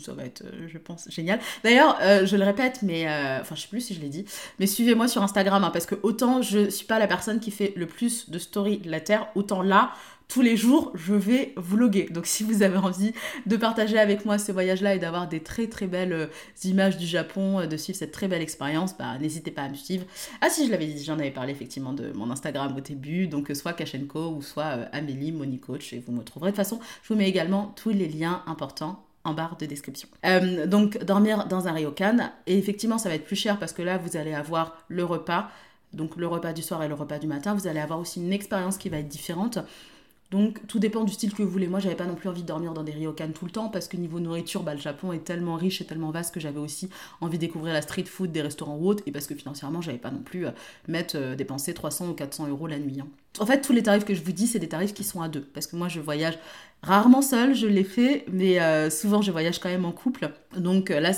[0.00, 1.40] Ça va être, euh, je pense, génial.
[1.64, 3.06] D'ailleurs, euh, je le répète, mais
[3.40, 4.24] enfin, je sais plus si je l'ai dit,
[4.58, 7.72] mais suivez-moi sur Instagram hein, parce que autant je suis pas la personne qui fait
[7.76, 9.92] le plus de stories de la Terre, autant là,
[10.28, 12.06] tous les jours, je vais vlogger.
[12.10, 13.12] Donc si vous avez envie
[13.46, 16.26] de partager avec moi ce voyage-là et d'avoir des très très belles euh,
[16.64, 19.74] images du Japon, euh, de suivre cette très belle expérience, bah, n'hésitez pas à me
[19.74, 20.04] suivre.
[20.42, 23.50] Ah si, je l'avais dit, j'en avais parlé effectivement de mon Instagram au début, donc
[23.50, 26.50] euh, soit Kachenko ou soit Amélie, Monicoach, et vous me trouverez.
[26.50, 30.08] De toute façon, je vous mets également tous les liens importants en barre de description.
[30.66, 33.98] donc dormir dans un ryokan, et effectivement ça va être plus cher parce que là
[33.98, 35.50] vous allez avoir le repas,
[35.92, 38.32] donc le repas du soir et le repas du matin, vous allez avoir aussi une
[38.32, 39.58] expérience qui va être différente.
[40.30, 41.68] Donc tout dépend du style que vous voulez.
[41.68, 43.88] Moi, j'avais pas non plus envie de dormir dans des ryokan tout le temps parce
[43.88, 46.90] que niveau nourriture, bah, le Japon est tellement riche et tellement vaste que j'avais aussi
[47.22, 49.98] envie de découvrir la street food des restaurants ou autres et parce que financièrement, j'avais
[49.98, 50.50] pas non plus euh,
[50.86, 53.00] mettre euh, dépenser 300 ou 400 euros la nuit.
[53.00, 53.08] Hein.
[53.38, 55.28] En fait, tous les tarifs que je vous dis, c'est des tarifs qui sont à
[55.28, 56.38] deux parce que moi, je voyage
[56.82, 60.30] Rarement seul, je l'ai fait, mais euh, souvent je voyage quand même en couple.
[60.56, 61.10] Donc euh, là,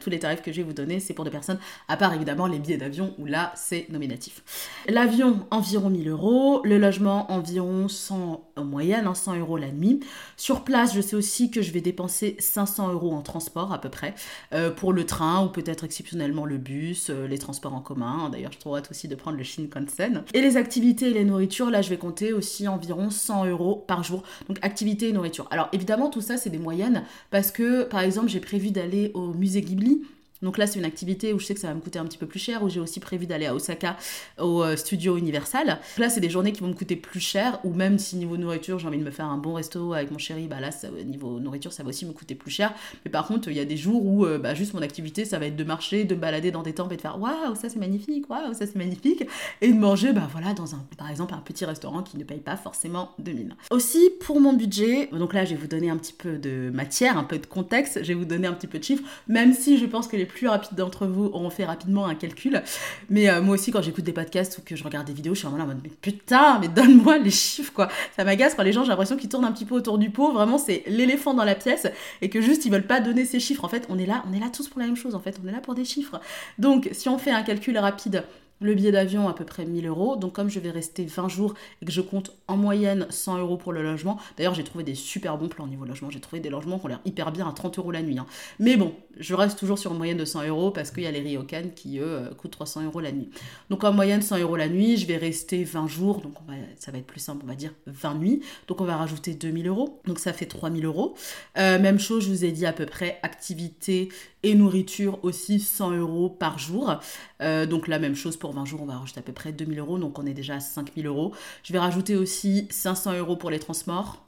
[0.00, 2.46] tous les tarifs que je vais vous donner, c'est pour des personnes, à part évidemment
[2.46, 4.42] les billets d'avion, où là, c'est nominatif.
[4.88, 6.62] L'avion, environ 1000 euros.
[6.64, 10.00] Le logement, environ 100 en moyenne, 100 hein, euros la nuit.
[10.38, 13.90] Sur place, je sais aussi que je vais dépenser 500 euros en transport à peu
[13.90, 14.14] près,
[14.54, 18.30] euh, pour le train ou peut-être exceptionnellement le bus, les transports en commun.
[18.30, 20.24] D'ailleurs, je trouve hâte aussi de prendre le Shinkansen.
[20.32, 24.02] Et les activités et les nourritures, là, je vais compter aussi environ 100 euros par
[24.02, 24.22] jour.
[24.48, 25.48] Donc activités nourriture.
[25.50, 29.32] Alors évidemment, tout ça, c'est des moyennes parce que, par exemple, j'ai prévu d'aller au
[29.34, 30.02] musée Ghibli
[30.42, 32.18] donc là, c'est une activité où je sais que ça va me coûter un petit
[32.18, 33.96] peu plus cher, où j'ai aussi prévu d'aller à Osaka
[34.38, 35.78] au euh, studio Universal.
[35.98, 38.78] Là, c'est des journées qui vont me coûter plus cher, ou même si niveau nourriture,
[38.78, 40.70] j'ai envie de me faire un bon resto avec mon chéri, bah là,
[41.04, 42.74] niveau nourriture, ça va aussi me coûter plus cher.
[43.04, 45.38] Mais par contre, il y a des jours où euh, bah, juste mon activité, ça
[45.38, 47.68] va être de marcher, de me balader dans des temples et de faire waouh, ça
[47.68, 49.24] c'est magnifique, waouh, ça c'est magnifique,
[49.60, 52.40] et de manger, bah voilà, dans un, par exemple, un petit restaurant qui ne paye
[52.40, 53.54] pas forcément 2000.
[53.70, 57.16] Aussi, pour mon budget, donc là, je vais vous donner un petit peu de matière,
[57.16, 59.78] un peu de contexte, je vais vous donner un petit peu de chiffres, même si
[59.78, 62.62] je pense que les plus rapides d'entre vous auront fait rapidement un calcul.
[63.10, 65.40] Mais euh, moi aussi, quand j'écoute des podcasts ou que je regarde des vidéos, je
[65.40, 67.88] suis vraiment là en mode, mais putain, mais donne-moi les chiffres, quoi.
[68.16, 70.32] Ça m'agace quand les gens, j'ai l'impression qu'ils tournent un petit peu autour du pot.
[70.32, 71.86] Vraiment, c'est l'éléphant dans la pièce
[72.20, 73.64] et que juste, ils veulent pas donner ces chiffres.
[73.64, 75.38] En fait, on est là, on est là tous pour la même chose, en fait.
[75.44, 76.20] On est là pour des chiffres.
[76.58, 78.24] Donc, si on fait un calcul rapide,
[78.62, 80.16] Le billet d'avion, à peu près 1000 euros.
[80.16, 83.56] Donc, comme je vais rester 20 jours et que je compte en moyenne 100 euros
[83.56, 86.10] pour le logement, d'ailleurs, j'ai trouvé des super bons plans au niveau logement.
[86.10, 88.18] J'ai trouvé des logements qui ont l'air hyper bien à 30 euros la nuit.
[88.18, 88.26] hein.
[88.58, 91.10] Mais bon, je reste toujours sur une moyenne de 100 euros parce qu'il y a
[91.10, 93.30] les ryokan qui, eux, euh, coûtent 300 euros la nuit.
[93.68, 94.96] Donc, en moyenne, 100 euros la nuit.
[94.96, 96.20] Je vais rester 20 jours.
[96.20, 96.34] Donc,
[96.78, 98.40] ça va être plus simple, on va dire 20 nuits.
[98.68, 100.00] Donc, on va rajouter 2000 euros.
[100.06, 101.14] Donc, ça fait 3000 euros.
[101.58, 104.08] Euh, même chose, je vous ai dit à peu près activité
[104.42, 106.96] et nourriture aussi 100 euros par jour.
[107.40, 109.78] Euh, donc la même chose pour 20 jours, on va rajouter à peu près 2000
[109.78, 111.32] euros, donc on est déjà à 5000 euros.
[111.62, 114.22] Je vais rajouter aussi 500 euros pour les transports.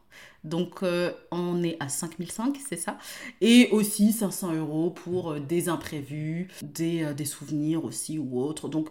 [0.45, 2.99] Donc euh, on est à 5005, c'est ça.
[3.41, 8.69] Et aussi 500 euros pour euh, des imprévus, des, euh, des souvenirs aussi ou autres.
[8.69, 8.89] Donc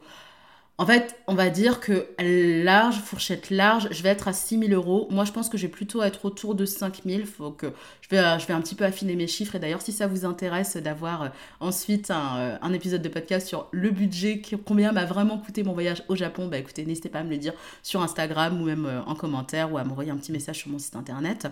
[0.80, 4.72] en fait, on va dire que large, fourchette large, je vais être à 6 000
[4.72, 5.08] euros.
[5.12, 7.26] Moi, je pense que je vais plutôt être autour de 5 000.
[7.26, 9.54] Faut que je vais, euh, je vais un petit peu affiner mes chiffres.
[9.54, 13.48] Et d'ailleurs, si ça vous intéresse d'avoir euh, ensuite un, euh, un épisode de podcast
[13.48, 17.20] sur le budget, combien m'a vraiment coûté mon voyage au Japon, bah écoutez, n'hésitez pas
[17.20, 20.32] à me le dire sur Instagram ou même en commentaire ou à m'envoyer un petit
[20.32, 21.48] message sur mon site internet.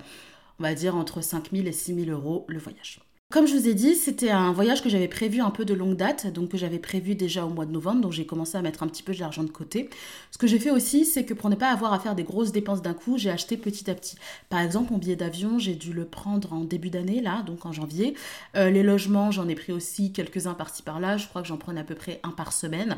[0.60, 3.00] On va dire entre 5 000 et 6 000 euros le voyage.
[3.32, 5.96] Comme je vous ai dit, c'était un voyage que j'avais prévu un peu de longue
[5.96, 8.84] date, donc que j'avais prévu déjà au mois de novembre, donc j'ai commencé à mettre
[8.84, 9.90] un petit peu d'argent de côté.
[10.32, 12.52] Ce que j'ai fait aussi, c'est que pour ne pas avoir à faire des grosses
[12.52, 14.18] dépenses d'un coup, j'ai acheté petit à petit.
[14.50, 17.72] Par exemple, mon billet d'avion, j'ai dû le prendre en début d'année, là, donc en
[17.72, 18.16] janvier.
[18.58, 21.80] Euh, les logements, j'en ai pris aussi quelques-uns par-ci par-là, je crois que j'en prenais
[21.80, 22.98] à peu près un par semaine.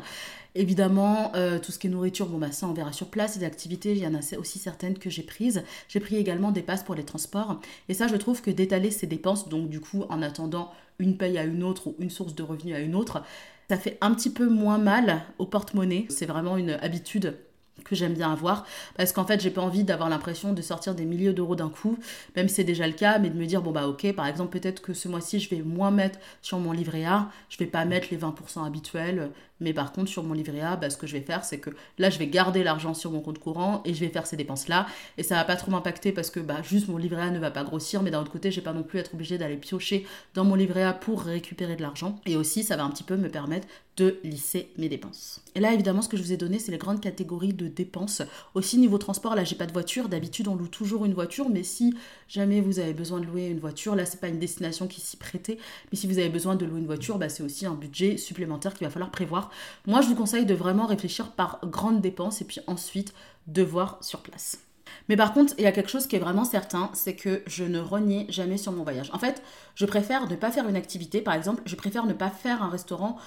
[0.56, 3.44] Évidemment, euh, tout ce qui est nourriture, bon bah ça on verra sur place, les
[3.44, 5.64] activités, il y en a aussi certaines que j'ai prises.
[5.88, 7.60] J'ai pris également des passes pour les transports.
[7.88, 11.38] Et ça, je trouve que d'étaler ces dépenses, donc du coup, en attendant une paye
[11.38, 13.24] à une autre ou une source de revenus à une autre,
[13.68, 16.06] ça fait un petit peu moins mal au porte-monnaie.
[16.08, 17.36] C'est vraiment une habitude
[17.82, 18.64] que j'aime bien avoir
[18.96, 21.98] parce qu'en fait j'ai pas envie d'avoir l'impression de sortir des milliers d'euros d'un coup
[22.36, 24.56] même si c'est déjà le cas mais de me dire bon bah ok par exemple
[24.58, 27.84] peut-être que ce mois-ci je vais moins mettre sur mon livret A je vais pas
[27.84, 29.30] mettre les 20% habituels
[29.64, 31.70] mais par contre sur mon livret A bah, ce que je vais faire c'est que
[31.98, 34.68] là je vais garder l'argent sur mon compte courant et je vais faire ces dépenses
[34.68, 34.86] là
[35.18, 37.50] et ça va pas trop m'impacter parce que bah juste mon livret A ne va
[37.50, 40.44] pas grossir mais d'un autre côté j'ai pas non plus être obligé d'aller piocher dans
[40.44, 43.28] mon livret A pour récupérer de l'argent et aussi ça va un petit peu me
[43.28, 45.40] permettre de lisser mes dépenses.
[45.54, 48.22] Et là, évidemment, ce que je vous ai donné, c'est les grandes catégories de dépenses.
[48.54, 50.08] Aussi, niveau transport, là, j'ai pas de voiture.
[50.08, 51.94] D'habitude, on loue toujours une voiture, mais si
[52.28, 55.16] jamais vous avez besoin de louer une voiture, là, c'est pas une destination qui s'y
[55.16, 55.58] prêtait,
[55.92, 58.74] mais si vous avez besoin de louer une voiture, bah, c'est aussi un budget supplémentaire
[58.74, 59.50] qu'il va falloir prévoir.
[59.86, 63.14] Moi, je vous conseille de vraiment réfléchir par grandes dépenses et puis ensuite
[63.46, 64.58] de voir sur place.
[65.08, 67.64] Mais par contre, il y a quelque chose qui est vraiment certain, c'est que je
[67.64, 69.10] ne renie jamais sur mon voyage.
[69.12, 69.42] En fait,
[69.74, 72.68] je préfère ne pas faire une activité, par exemple, je préfère ne pas faire un
[72.68, 73.18] restaurant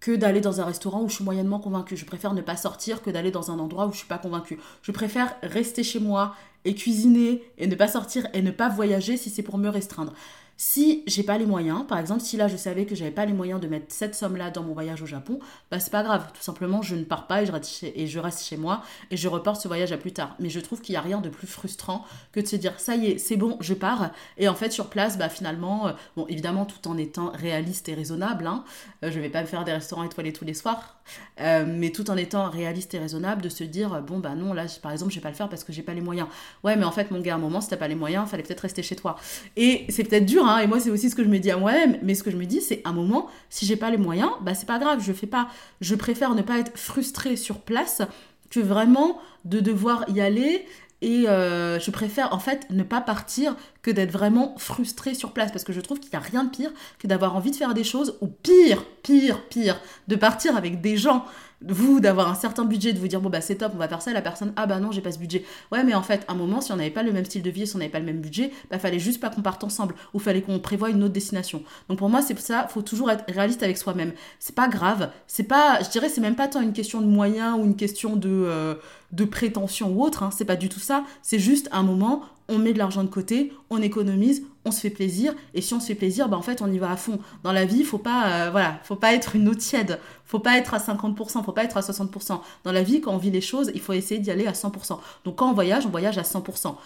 [0.00, 1.96] que d'aller dans un restaurant où je suis moyennement convaincue.
[1.96, 4.58] Je préfère ne pas sortir que d'aller dans un endroit où je suis pas convaincue.
[4.82, 9.16] Je préfère rester chez moi et cuisiner et ne pas sortir et ne pas voyager
[9.16, 10.12] si c'est pour me restreindre.
[10.60, 13.32] Si j'ai pas les moyens, par exemple, si là je savais que j'avais pas les
[13.32, 15.38] moyens de mettre cette somme-là dans mon voyage au Japon,
[15.70, 16.32] bah c'est pas grave.
[16.34, 18.82] Tout simplement, je ne pars pas et je, reste chez, et je reste chez moi
[19.12, 20.34] et je reporte ce voyage à plus tard.
[20.40, 22.96] Mais je trouve qu'il y a rien de plus frustrant que de se dire ça
[22.96, 24.10] y est, c'est bon, je pars.
[24.36, 27.94] Et en fait, sur place, bah finalement, euh, bon, évidemment, tout en étant réaliste et
[27.94, 28.64] raisonnable, hein,
[29.04, 30.98] euh, je vais pas me faire des restaurants étoilés tous les soirs,
[31.40, 34.66] euh, mais tout en étant réaliste et raisonnable, de se dire bon bah non, là
[34.82, 36.26] par exemple, je vais pas le faire parce que j'ai pas les moyens.
[36.64, 38.42] Ouais, mais en fait, mon gars, à un moment, si t'as pas les moyens, fallait
[38.42, 39.14] peut-être rester chez toi.
[39.54, 41.56] Et c'est peut-être dur, hein, et moi, c'est aussi ce que je me dis à
[41.56, 43.96] moi-même, mais ce que je me dis, c'est à un moment, si j'ai pas les
[43.96, 45.48] moyens, bah c'est pas grave, je fais pas.
[45.80, 48.02] Je préfère ne pas être frustrée sur place
[48.50, 50.64] que vraiment de devoir y aller
[51.00, 55.52] et euh, je préfère en fait ne pas partir que d'être vraiment frustrée sur place
[55.52, 57.74] parce que je trouve qu'il n'y a rien de pire que d'avoir envie de faire
[57.74, 61.24] des choses ou pire, pire, pire, de partir avec des gens
[61.66, 64.02] vous d'avoir un certain budget, de vous dire bon bah c'est top, on va faire
[64.02, 65.44] ça, la personne ah bah non j'ai pas ce budget.
[65.72, 67.50] Ouais mais en fait à un moment si on n'avait pas le même style de
[67.50, 69.94] vie, si on n'avait pas le même budget, bah fallait juste pas qu'on parte ensemble
[70.14, 71.62] ou fallait qu'on prévoie une autre destination.
[71.88, 74.12] Donc pour moi c'est ça, faut toujours être réaliste avec soi-même.
[74.38, 77.58] C'est pas grave, c'est pas, je dirais c'est même pas tant une question de moyens
[77.58, 78.74] ou une question de euh,
[79.12, 80.30] de prétention ou autre, hein.
[80.30, 81.04] c'est pas du tout ça.
[81.22, 84.90] C'est juste un moment on met de l'argent de côté, on économise, on se fait
[84.90, 87.18] plaisir, et si on se fait plaisir, bah en fait on y va à fond.
[87.42, 90.56] Dans la vie, faut pas, euh, voilà, faut pas être une eau tiède, faut pas
[90.58, 92.40] être à 50%, faut pas être à 60%.
[92.64, 94.98] Dans la vie, quand on vit les choses, il faut essayer d'y aller à 100%.
[95.24, 96.76] Donc quand on voyage, on voyage à 100%.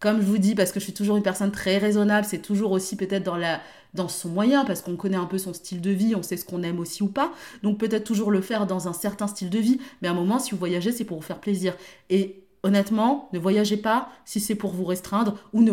[0.00, 2.70] Comme je vous dis, parce que je suis toujours une personne très raisonnable, c'est toujours
[2.70, 3.60] aussi peut-être dans, la,
[3.94, 6.44] dans son moyen, parce qu'on connaît un peu son style de vie, on sait ce
[6.44, 7.32] qu'on aime aussi ou pas.
[7.64, 10.38] Donc peut-être toujours le faire dans un certain style de vie, mais à un moment,
[10.38, 11.74] si vous voyagez, c'est pour vous faire plaisir.
[12.10, 15.70] Et honnêtement, ne voyagez pas si c'est pour vous restreindre ou ne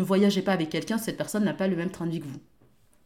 [0.00, 2.26] voyagez pas, avec quelqu'un si cette personne n'a pas le même train de vie que
[2.26, 2.40] vous.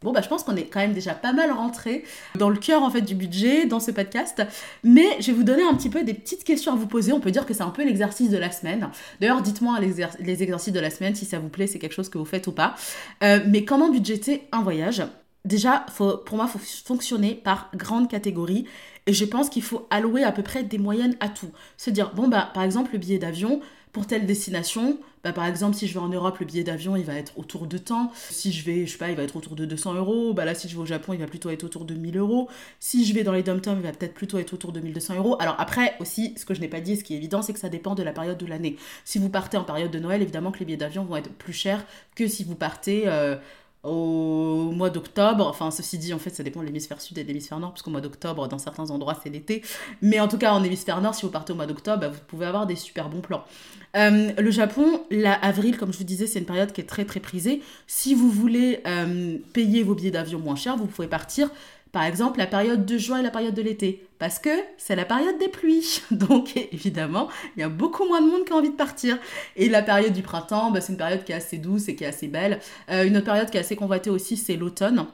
[0.03, 2.03] Bon, bah, je pense qu'on est quand même déjà pas mal rentré
[2.35, 4.43] dans le cœur en fait du budget dans ce podcast.
[4.83, 7.13] Mais je vais vous donner un petit peu des petites questions à vous poser.
[7.13, 8.89] On peut dire que c'est un peu l'exercice de la semaine.
[9.21, 12.17] D'ailleurs, dites-moi les, exercices de la semaine si ça vous plaît, c'est quelque chose que
[12.17, 12.75] vous faites ou pas.
[13.23, 15.03] Euh, mais comment budgéter un voyage?
[15.45, 18.65] Déjà, pour moi, il faut fonctionner par grande catégorie.
[19.05, 21.51] Et je pense qu'il faut allouer à peu près des moyennes à tout.
[21.77, 23.59] Se dire, bon, bah, par exemple, le billet d'avion,
[23.91, 27.05] pour telle destination, bah, par exemple, si je vais en Europe, le billet d'avion, il
[27.05, 28.11] va être autour de temps.
[28.29, 30.33] Si je vais, je sais pas, il va être autour de 200 euros.
[30.33, 32.49] Bah là, si je vais au Japon, il va plutôt être autour de 1000 euros.
[32.79, 35.37] Si je vais dans les dom il va peut-être plutôt être autour de 1200 euros.
[35.39, 37.59] Alors après, aussi, ce que je n'ai pas dit, ce qui est évident, c'est que
[37.59, 38.77] ça dépend de la période de l'année.
[39.05, 41.53] Si vous partez en période de Noël, évidemment que les billets d'avion vont être plus
[41.53, 43.03] chers que si vous partez...
[43.07, 43.37] Euh,
[43.83, 45.45] au mois d'octobre.
[45.47, 47.81] Enfin, ceci dit, en fait, ça dépend de l'hémisphère sud et de l'hémisphère nord, parce
[47.81, 49.61] qu'au mois d'octobre, dans certains endroits, c'est l'été.
[50.01, 52.45] Mais en tout cas, en hémisphère nord, si vous partez au mois d'octobre, vous pouvez
[52.45, 53.43] avoir des super bons plans.
[53.95, 57.19] Euh, le Japon, l'avril, comme je vous disais, c'est une période qui est très très
[57.19, 57.61] prisée.
[57.85, 61.49] Si vous voulez euh, payer vos billets d'avion moins cher, vous pouvez partir
[61.93, 65.05] par exemple, la période de juin et la période de l'été, parce que c'est la
[65.05, 66.01] période des pluies.
[66.11, 69.19] Donc, évidemment, il y a beaucoup moins de monde qui a envie de partir.
[69.55, 72.03] Et la période du printemps, bah, c'est une période qui est assez douce et qui
[72.03, 72.59] est assez belle.
[72.89, 75.05] Euh, une autre période qui est assez convoitée aussi, c'est l'automne.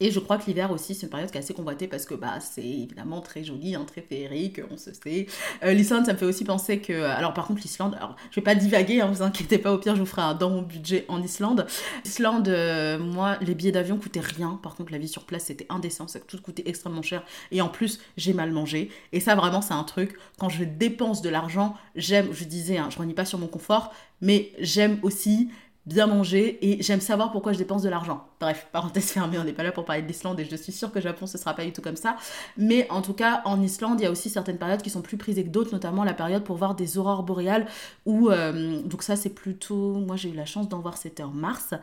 [0.00, 2.14] Et je crois que l'hiver aussi, c'est une période qui est assez convoitée parce que
[2.14, 5.26] bah, c'est évidemment très joli, hein, très féerique, on se sait.
[5.64, 7.04] Euh, L'Islande, ça me fait aussi penser que.
[7.04, 9.94] Alors, par contre, l'Islande, alors je vais pas divaguer, hein, vous inquiétez pas, au pire,
[9.94, 11.66] je vous ferai un dans mon budget en Islande.
[12.04, 14.58] Islande, euh, moi, les billets d'avion coûtaient rien.
[14.62, 17.22] Par contre, la vie sur place, c'était indécent, ça tout coûtait extrêmement cher.
[17.50, 18.90] Et en plus, j'ai mal mangé.
[19.12, 20.16] Et ça, vraiment, c'est un truc.
[20.38, 23.92] Quand je dépense de l'argent, j'aime, je disais, hein, je renie pas sur mon confort,
[24.20, 25.50] mais j'aime aussi
[25.86, 28.26] bien manger et j'aime savoir pourquoi je dépense de l'argent.
[28.40, 30.90] Bref, parenthèse fermée, on n'est pas là pour parler de l'Islande et je suis sûre
[30.90, 32.16] que Japon ce sera pas du tout comme ça.
[32.56, 35.16] Mais en tout cas, en Islande, il y a aussi certaines périodes qui sont plus
[35.16, 37.66] prisées que d'autres, notamment la période pour voir des aurores boréales
[38.04, 41.30] où euh, donc ça c'est plutôt, moi j'ai eu la chance d'en voir c'était en
[41.30, 41.74] mars.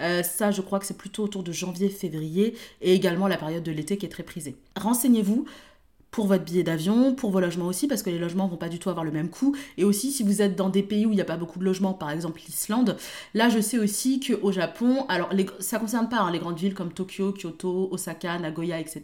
[0.00, 3.72] Euh, ça je crois que c'est plutôt autour de janvier-février et également la période de
[3.72, 4.56] l'été qui est très prisée.
[4.76, 5.46] Renseignez-vous
[6.12, 8.78] pour votre billet d'avion, pour vos logements aussi, parce que les logements vont pas du
[8.78, 9.56] tout avoir le même coût.
[9.78, 11.64] Et aussi, si vous êtes dans des pays où il n'y a pas beaucoup de
[11.64, 12.98] logements, par exemple l'Islande,
[13.32, 16.74] là, je sais aussi qu'au Japon, alors les, ça concerne pas hein, les grandes villes
[16.74, 19.02] comme Tokyo, Kyoto, Osaka, Nagoya, etc.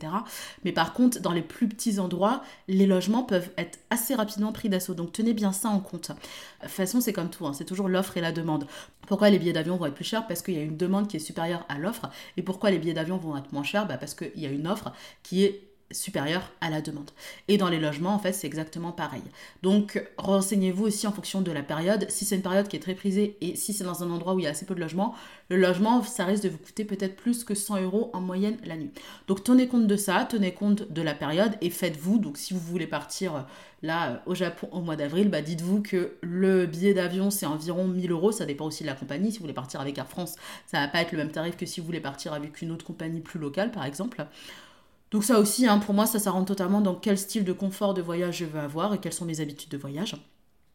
[0.64, 4.68] Mais par contre, dans les plus petits endroits, les logements peuvent être assez rapidement pris
[4.68, 4.92] d'assaut.
[4.92, 6.10] Donc tenez bien ça en compte.
[6.10, 8.66] De toute façon, c'est comme tout, hein, c'est toujours l'offre et la demande.
[9.06, 10.26] Pourquoi les billets d'avion vont être plus chers?
[10.26, 12.10] Parce qu'il y a une demande qui est supérieure à l'offre.
[12.36, 13.86] Et pourquoi les billets d'avion vont être moins chers?
[13.86, 14.92] Bah Parce qu'il y a une offre
[15.22, 17.10] qui est supérieure à la demande.
[17.48, 19.22] Et dans les logements, en fait, c'est exactement pareil.
[19.62, 22.06] Donc, renseignez-vous aussi en fonction de la période.
[22.10, 24.38] Si c'est une période qui est très prisée et si c'est dans un endroit où
[24.38, 25.14] il y a assez peu de logements,
[25.48, 28.76] le logement, ça risque de vous coûter peut-être plus que 100 euros en moyenne la
[28.76, 28.90] nuit.
[29.28, 32.18] Donc, tenez compte de ça, tenez compte de la période et faites-vous.
[32.18, 33.40] Donc, si vous voulez partir euh,
[33.82, 37.88] là euh, au Japon au mois d'avril, bah, dites-vous que le billet d'avion, c'est environ
[37.88, 38.32] 1000 euros.
[38.32, 39.32] Ça dépend aussi de la compagnie.
[39.32, 41.64] Si vous voulez partir avec Air France, ça va pas être le même tarif que
[41.64, 44.26] si vous voulez partir avec une autre compagnie plus locale, par exemple.
[45.10, 47.94] Donc ça aussi, hein, pour moi, ça, ça rentre totalement dans quel style de confort
[47.94, 50.16] de voyage je veux avoir et quelles sont mes habitudes de voyage.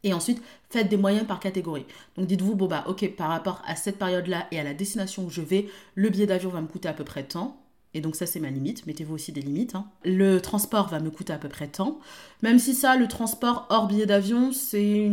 [0.02, 1.86] Et ensuite, faites des moyens par catégorie.
[2.16, 5.30] Donc dites-vous, bon bah ok, par rapport à cette période-là et à la destination où
[5.30, 7.63] je vais, le billet d'avion va me coûter à peu près tant.
[7.94, 8.86] Et donc ça, c'est ma limite.
[8.86, 9.76] Mettez-vous aussi des limites.
[9.76, 9.86] Hein.
[10.04, 12.00] Le transport va me coûter à peu près tant.
[12.42, 15.06] Même si ça, le transport hors billet d'avion, c'est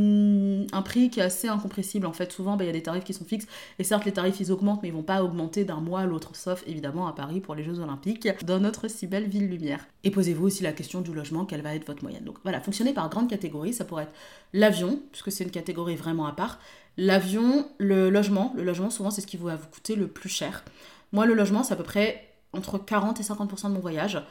[0.73, 2.07] un prix qui est assez incompressible.
[2.07, 3.45] En fait, souvent, bah, il y a des tarifs qui sont fixes.
[3.77, 6.35] Et certes, les tarifs, ils augmentent, mais ils vont pas augmenter d'un mois à l'autre.
[6.35, 9.87] Sauf, évidemment, à Paris pour les Jeux Olympiques, dans notre si belle ville lumière.
[10.03, 12.23] Et posez-vous aussi la question du logement, quelle va être votre moyenne?
[12.23, 13.73] Donc voilà, fonctionnez par grande catégorie.
[13.73, 14.13] Ça pourrait être
[14.53, 16.59] l'avion, puisque c'est une catégorie vraiment à part.
[16.97, 18.53] L'avion, le logement.
[18.57, 20.63] Le logement, souvent, c'est ce qui va vous coûter le plus cher.
[21.13, 24.21] Moi, le logement, c'est à peu près entre 40 et 50% de mon voyage.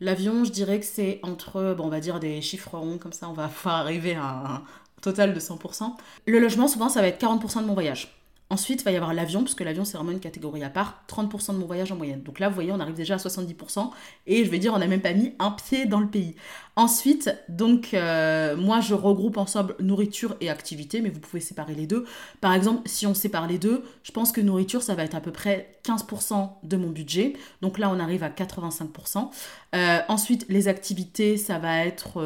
[0.00, 3.28] L'avion, je dirais que c'est entre, bon, on va dire des chiffres ronds, comme ça
[3.28, 4.62] on va pouvoir arriver à un
[5.00, 5.94] total de 100%.
[6.26, 8.17] Le logement, souvent, ça va être 40% de mon voyage.
[8.50, 11.52] Ensuite, il va y avoir l'avion, puisque l'avion, c'est vraiment une catégorie à part, 30%
[11.52, 12.22] de mon voyage en moyenne.
[12.22, 13.90] Donc là, vous voyez, on arrive déjà à 70%,
[14.26, 16.34] et je vais dire, on n'a même pas mis un pied dans le pays.
[16.74, 21.86] Ensuite, donc, euh, moi, je regroupe ensemble nourriture et activité, mais vous pouvez séparer les
[21.86, 22.06] deux.
[22.40, 25.20] Par exemple, si on sépare les deux, je pense que nourriture, ça va être à
[25.20, 27.34] peu près 15% de mon budget.
[27.60, 29.30] Donc là, on arrive à 85%.
[29.74, 32.18] Euh, ensuite, les activités, ça va être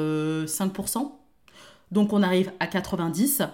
[0.46, 0.98] 5%.
[0.98, 1.04] Euh,
[1.92, 3.48] donc on arrive à 90%.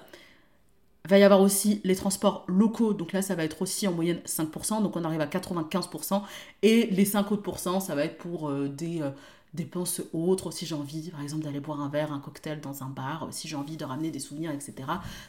[1.09, 3.93] Il va y avoir aussi les transports locaux, donc là ça va être aussi en
[3.93, 6.21] moyenne 5%, donc on arrive à 95%.
[6.61, 9.09] Et les 5 autres ça va être pour euh, des euh,
[9.55, 12.91] dépenses autres, si j'ai envie par exemple d'aller boire un verre, un cocktail dans un
[12.91, 14.75] bar, si j'ai envie de ramener des souvenirs, etc.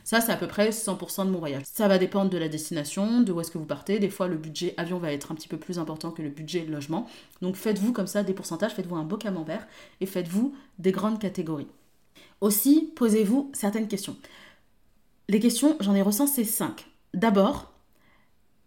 [0.04, 1.64] Ça c'est à peu près 100% de mon voyage.
[1.64, 4.00] Ça va dépendre de la destination, de où est-ce que vous partez.
[4.00, 6.66] Des fois le budget avion va être un petit peu plus important que le budget
[6.66, 7.08] logement.
[7.42, 9.66] Donc faites-vous comme ça des pourcentages, faites-vous un beau camembert
[10.02, 11.68] et faites-vous des grandes catégories.
[12.42, 14.18] Aussi, posez-vous certaines questions.
[15.30, 16.88] Les questions, j'en ai recensé 5.
[17.14, 17.72] D'abord,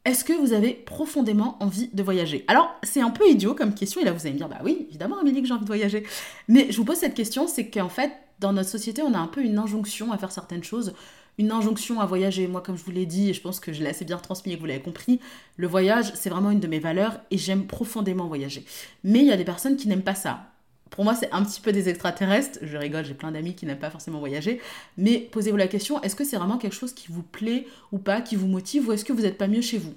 [0.05, 2.45] est-ce que vous avez profondément envie de voyager?
[2.47, 4.87] Alors, c'est un peu idiot comme question, et là vous allez me dire, bah oui,
[4.89, 6.05] évidemment, Amélie, que j'ai envie de voyager.
[6.47, 9.27] Mais je vous pose cette question, c'est qu'en fait, dans notre société, on a un
[9.27, 10.95] peu une injonction à faire certaines choses.
[11.39, 12.47] une injonction à voyager.
[12.47, 14.53] Moi, comme je vous l'ai dit, et je pense que je l'ai assez bien transmis
[14.53, 15.21] et que vous l'avez compris,
[15.57, 18.65] le voyage, c'est vraiment une de mes valeurs et j'aime profondément voyager.
[19.05, 20.52] Mais il y a des personnes qui n'aiment pas ça.
[20.93, 22.59] Pour moi, c'est un petit peu des extraterrestres.
[22.61, 24.61] Je rigole, j'ai plein d'amis qui n'aiment pas forcément voyager.
[24.99, 28.21] Mais posez-vous la question, est-ce que c'est vraiment quelque chose qui vous plaît ou pas,
[28.21, 29.95] qui vous motive, ou est-ce que vous n'êtes pas mieux chez vous?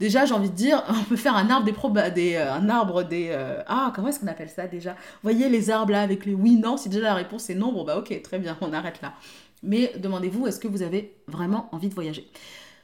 [0.00, 2.68] Déjà, j'ai envie de dire, on peut faire un arbre des probas, des, euh, un
[2.68, 3.28] arbre des...
[3.30, 4.96] Euh, ah, comment est-ce qu'on appelle ça déjà?
[5.22, 7.84] Voyez les arbres là avec les oui, non Si déjà la réponse est non, bon
[7.84, 9.14] bah ok, très bien, on arrête là.
[9.62, 12.28] Mais demandez-vous, est-ce que vous avez vraiment envie de voyager?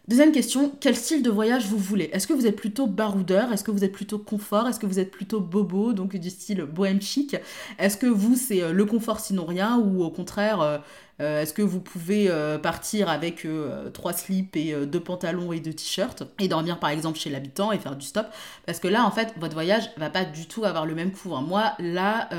[0.08, 2.08] Deuxième question, quel style de voyage vous voulez?
[2.14, 3.52] Est-ce que vous êtes plutôt baroudeur?
[3.52, 4.66] Est-ce que vous êtes plutôt confort?
[4.66, 7.36] Est-ce que vous êtes plutôt bobo, donc du style bohème chic.
[7.78, 10.78] Est-ce que vous, c'est euh, le confort sinon rien Ou au contraire, euh,
[11.20, 12.30] euh, est-ce que vous pouvez
[12.62, 13.46] partir avec
[13.92, 17.78] trois slips et deux pantalons et deux t-shirts et dormir par exemple chez l'habitant et
[17.78, 18.28] faire du stop?
[18.64, 21.34] Parce que là, en fait, votre voyage va pas du tout avoir le même coût.
[21.34, 21.42] Hein.
[21.42, 22.30] Moi, là,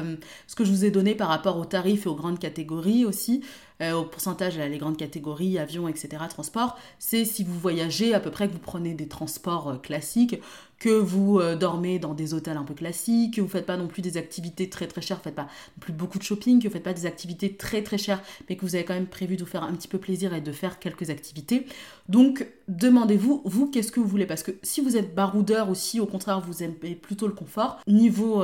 [0.48, 3.44] ce que je vous ai donné par rapport aux tarifs et aux grandes catégories aussi,
[3.82, 8.30] euh, au pourcentage, les grandes catégories, avions, etc., transport, c'est si vous voyagez à peu
[8.30, 10.42] près que vous prenez des transports euh, classiques,
[10.80, 13.88] que vous euh, dormez dans des hôtels un peu classiques, que vous faites pas non
[13.88, 16.74] plus des activités très très chères, faites pas non plus beaucoup de shopping, que vous
[16.74, 19.44] faites pas des activités très très chères, mais que vous avez quand même prévu de
[19.44, 21.66] vous faire un petit peu plaisir et de faire quelques activités.
[22.10, 24.26] Donc demandez-vous, vous, qu'est-ce que vous voulez?
[24.26, 27.80] Parce que si vous êtes baroudeur ou si au contraire vous aimez plutôt le confort,
[27.88, 28.44] niveau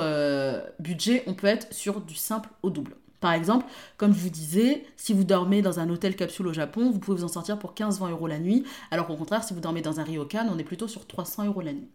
[0.79, 2.95] budget, on peut être sur du simple au double.
[3.26, 3.65] Par exemple,
[3.97, 7.17] comme je vous disais, si vous dormez dans un hôtel capsule au Japon, vous pouvez
[7.17, 9.99] vous en sortir pour 15-20 euros la nuit, alors qu'au contraire, si vous dormez dans
[9.99, 11.89] un ryokan, on est plutôt sur 300 euros la nuit.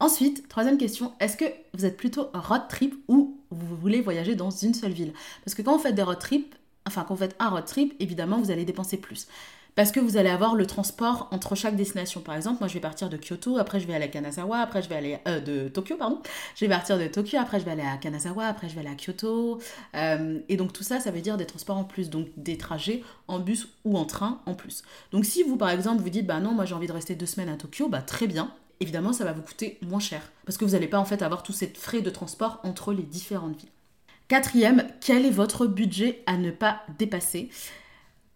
[0.00, 4.50] Ensuite, troisième question, est-ce que vous êtes plutôt road trip ou vous voulez voyager dans
[4.50, 5.14] une seule ville?
[5.46, 6.54] Parce que quand vous faites des road trips,
[6.86, 9.28] enfin quand vous faites un road trip, évidemment, vous allez dépenser plus
[9.76, 12.20] parce que vous allez avoir le transport entre chaque destination.
[12.22, 14.82] Par exemple, moi je vais partir de Kyoto, après je vais aller à Kanazawa, après
[14.82, 16.20] je vais aller euh, de Tokyo, pardon.
[16.56, 18.90] Je vais partir de Tokyo, après je vais aller à Kanazawa, après je vais aller
[18.90, 19.60] à Kyoto.
[19.94, 23.02] Euh, et donc tout ça, ça veut dire des transports en plus, donc des trajets
[23.28, 24.82] en bus ou en train en plus.
[25.12, 27.26] Donc si vous par exemple vous dites bah non, moi j'ai envie de rester deux
[27.26, 28.50] semaines à Tokyo, bah très bien.
[28.80, 31.42] Évidemment, ça va vous coûter moins cher parce que vous n'allez pas en fait avoir
[31.42, 33.70] tous ces frais de transport entre les différentes villes.
[34.28, 37.50] Quatrième, quel est votre budget à ne pas dépasser?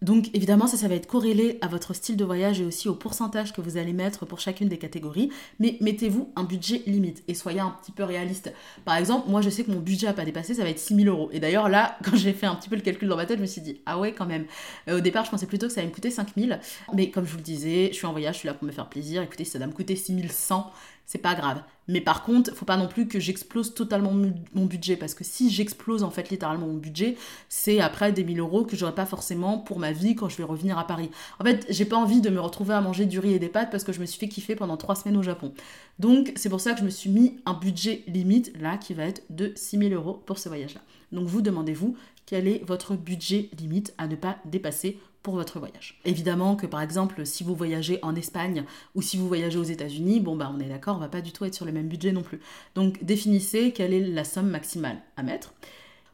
[0.01, 2.95] Donc évidemment, ça, ça va être corrélé à votre style de voyage et aussi au
[2.95, 5.29] pourcentage que vous allez mettre pour chacune des catégories.
[5.59, 8.51] Mais mettez-vous un budget limite et soyez un petit peu réaliste.
[8.83, 11.07] Par exemple, moi je sais que mon budget à pas dépasser, ça va être 6000
[11.07, 11.29] euros.
[11.31, 13.43] Et d'ailleurs là, quand j'ai fait un petit peu le calcul dans ma tête, je
[13.43, 14.45] me suis dit, ah ouais quand même.
[14.87, 16.59] Euh, au départ, je pensais plutôt que ça allait me coûter 5000.
[16.95, 18.71] Mais comme je vous le disais, je suis en voyage, je suis là pour me
[18.71, 19.21] faire plaisir.
[19.21, 20.71] Écoutez, ça va me coûter 6100
[21.05, 21.61] c'est pas grave.
[21.87, 24.13] Mais par contre, faut pas non plus que j'explose totalement
[24.53, 27.17] mon budget parce que si j'explose en fait littéralement mon budget,
[27.49, 30.43] c'est après des 1000 euros que j'aurai pas forcément pour ma vie quand je vais
[30.43, 31.09] revenir à Paris.
[31.39, 33.71] En fait, j'ai pas envie de me retrouver à manger du riz et des pâtes
[33.71, 35.53] parce que je me suis fait kiffer pendant trois semaines au Japon.
[35.99, 39.03] Donc c'est pour ça que je me suis mis un budget limite là qui va
[39.03, 40.81] être de 6000 euros pour ce voyage là.
[41.11, 45.99] Donc vous demandez-vous quel est votre budget limite à ne pas dépasser pour votre voyage.
[46.05, 48.65] Évidemment que par exemple, si vous voyagez en Espagne
[48.95, 51.31] ou si vous voyagez aux États-Unis, bon bah on est d'accord, on va pas du
[51.31, 52.39] tout être sur le même budget non plus.
[52.75, 55.53] Donc définissez quelle est la somme maximale à mettre.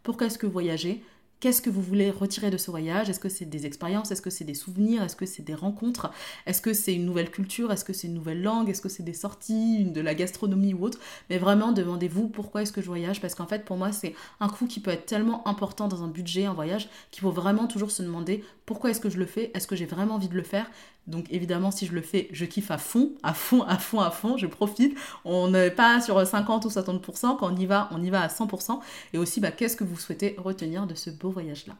[0.03, 1.03] Pourquoi est-ce que vous voyagez
[1.39, 3.11] Qu'est-ce que vous voulez retirer de ce voyage?
[3.11, 4.09] Est-ce que c'est des expériences?
[4.09, 5.03] Est-ce que c'est des souvenirs?
[5.03, 6.09] Est-ce que c'est des rencontres?
[6.47, 7.71] Est-ce que c'est une nouvelle culture?
[7.71, 8.71] Est-ce que c'est une nouvelle langue?
[8.71, 10.97] Est-ce que c'est des sorties, de la gastronomie ou autre?
[11.29, 13.21] Mais vraiment, demandez-vous pourquoi est-ce que je voyage?
[13.21, 16.07] Parce qu'en fait, pour moi, c'est un coût qui peut être tellement important dans un
[16.07, 19.51] budget, un voyage, qu'il faut vraiment toujours se demander pourquoi est-ce que je le fais?
[19.53, 20.67] Est-ce que j'ai vraiment envie de le faire?
[21.07, 24.11] Donc évidemment, si je le fais, je kiffe à fond, à fond, à fond, à
[24.11, 24.97] fond, je profite.
[25.23, 28.27] On n'est pas sur 50 ou 60%, quand on y va, on y va à
[28.27, 28.79] 100%.
[29.13, 31.75] Et aussi, bah, qu'est-ce que vous souhaitez retenir de ce beau voyage-là?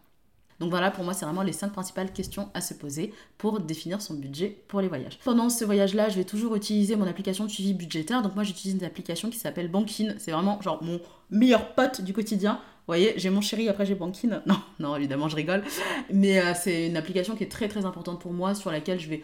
[0.59, 4.01] Donc voilà, pour moi, c'est vraiment les cinq principales questions à se poser pour définir
[4.01, 5.19] son budget pour les voyages.
[5.23, 8.23] Pendant ce voyage-là, je vais toujours utiliser mon application de suivi budgétaire.
[8.23, 10.15] Donc moi, j'utilise une application qui s'appelle Bankin.
[10.17, 10.99] C'est vraiment genre mon
[11.29, 12.59] meilleur pote du quotidien.
[12.87, 14.41] Voyez, j'ai mon chéri, après j'ai Bankin.
[14.47, 15.63] Non, non, évidemment, je rigole.
[16.11, 19.09] Mais euh, c'est une application qui est très très importante pour moi, sur laquelle je
[19.09, 19.23] vais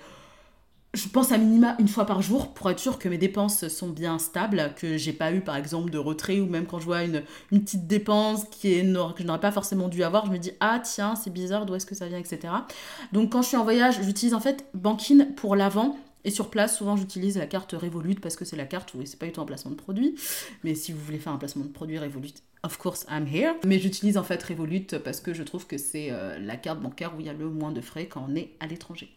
[0.96, 3.90] je pense à minima une fois par jour pour être sûr que mes dépenses sont
[3.90, 7.04] bien stables, que j'ai pas eu par exemple de retrait ou même quand je vois
[7.04, 10.38] une, une petite dépense qui est, que je n'aurais pas forcément dû avoir, je me
[10.38, 12.20] dis ah tiens c'est bizarre d'où est-ce que ça vient?
[12.20, 12.54] etc.
[13.12, 16.78] Donc quand je suis en voyage j'utilise en fait Bankin pour l'avant et sur place,
[16.78, 19.42] souvent, j'utilise la carte Revolut parce que c'est la carte où c'est pas du tout
[19.42, 20.16] un placement de produit.
[20.64, 22.34] Mais si vous voulez faire un placement de produit Revolut,
[22.64, 23.54] of course, I'm here.
[23.66, 27.14] Mais j'utilise en fait Revolut parce que je trouve que c'est euh, la carte bancaire
[27.16, 29.10] où il y a le moins de frais quand on est à l'étranger.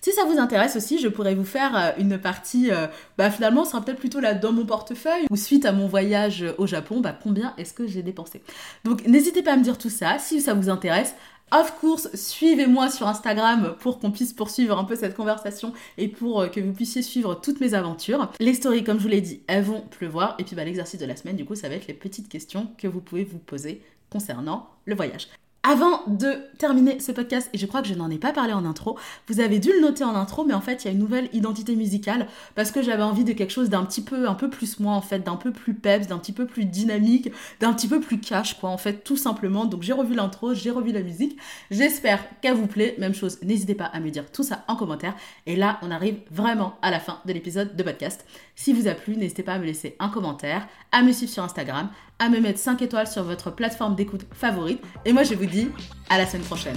[0.00, 2.86] Si ça vous intéresse aussi, je pourrais vous faire euh, une partie, euh,
[3.16, 6.44] bah finalement, ce sera peut-être plutôt là dans mon portefeuille, ou suite à mon voyage
[6.58, 8.42] au Japon, bah combien est-ce que j'ai dépensé?
[8.84, 11.14] Donc n'hésitez pas à me dire tout ça, si ça vous intéresse.
[11.52, 16.40] Of course, suivez-moi sur Instagram pour qu'on puisse poursuivre un peu cette conversation et pour
[16.40, 18.30] euh, que vous puissiez suivre toutes mes aventures.
[18.40, 20.34] Les stories, comme je vous l'ai dit, elles vont pleuvoir.
[20.38, 22.68] Et puis bah, l'exercice de la semaine, du coup, ça va être les petites questions
[22.78, 25.28] que vous pouvez vous poser concernant le voyage.
[25.66, 28.66] Avant de terminer ce podcast, et je crois que je n'en ai pas parlé en
[28.66, 28.98] intro,
[29.28, 31.30] vous avez dû le noter en intro, mais en fait, il y a une nouvelle
[31.32, 34.78] identité musicale parce que j'avais envie de quelque chose d'un petit peu, un peu plus
[34.78, 37.98] moi en fait, d'un peu plus peps, d'un petit peu plus dynamique, d'un petit peu
[37.98, 39.64] plus cash, quoi, en fait, tout simplement.
[39.64, 41.38] Donc j'ai revu l'intro, j'ai revu la musique.
[41.70, 42.94] J'espère qu'elle vous plaît.
[42.98, 45.14] Même chose, n'hésitez pas à me dire tout ça en commentaire.
[45.46, 48.26] Et là, on arrive vraiment à la fin de l'épisode de podcast.
[48.56, 51.42] Si vous a plu, n'hésitez pas à me laisser un commentaire, à me suivre sur
[51.42, 54.80] Instagram, à me mettre 5 étoiles sur votre plateforme d'écoute favorite.
[55.04, 55.70] Et moi, je vous dis
[56.08, 56.76] à la semaine prochaine.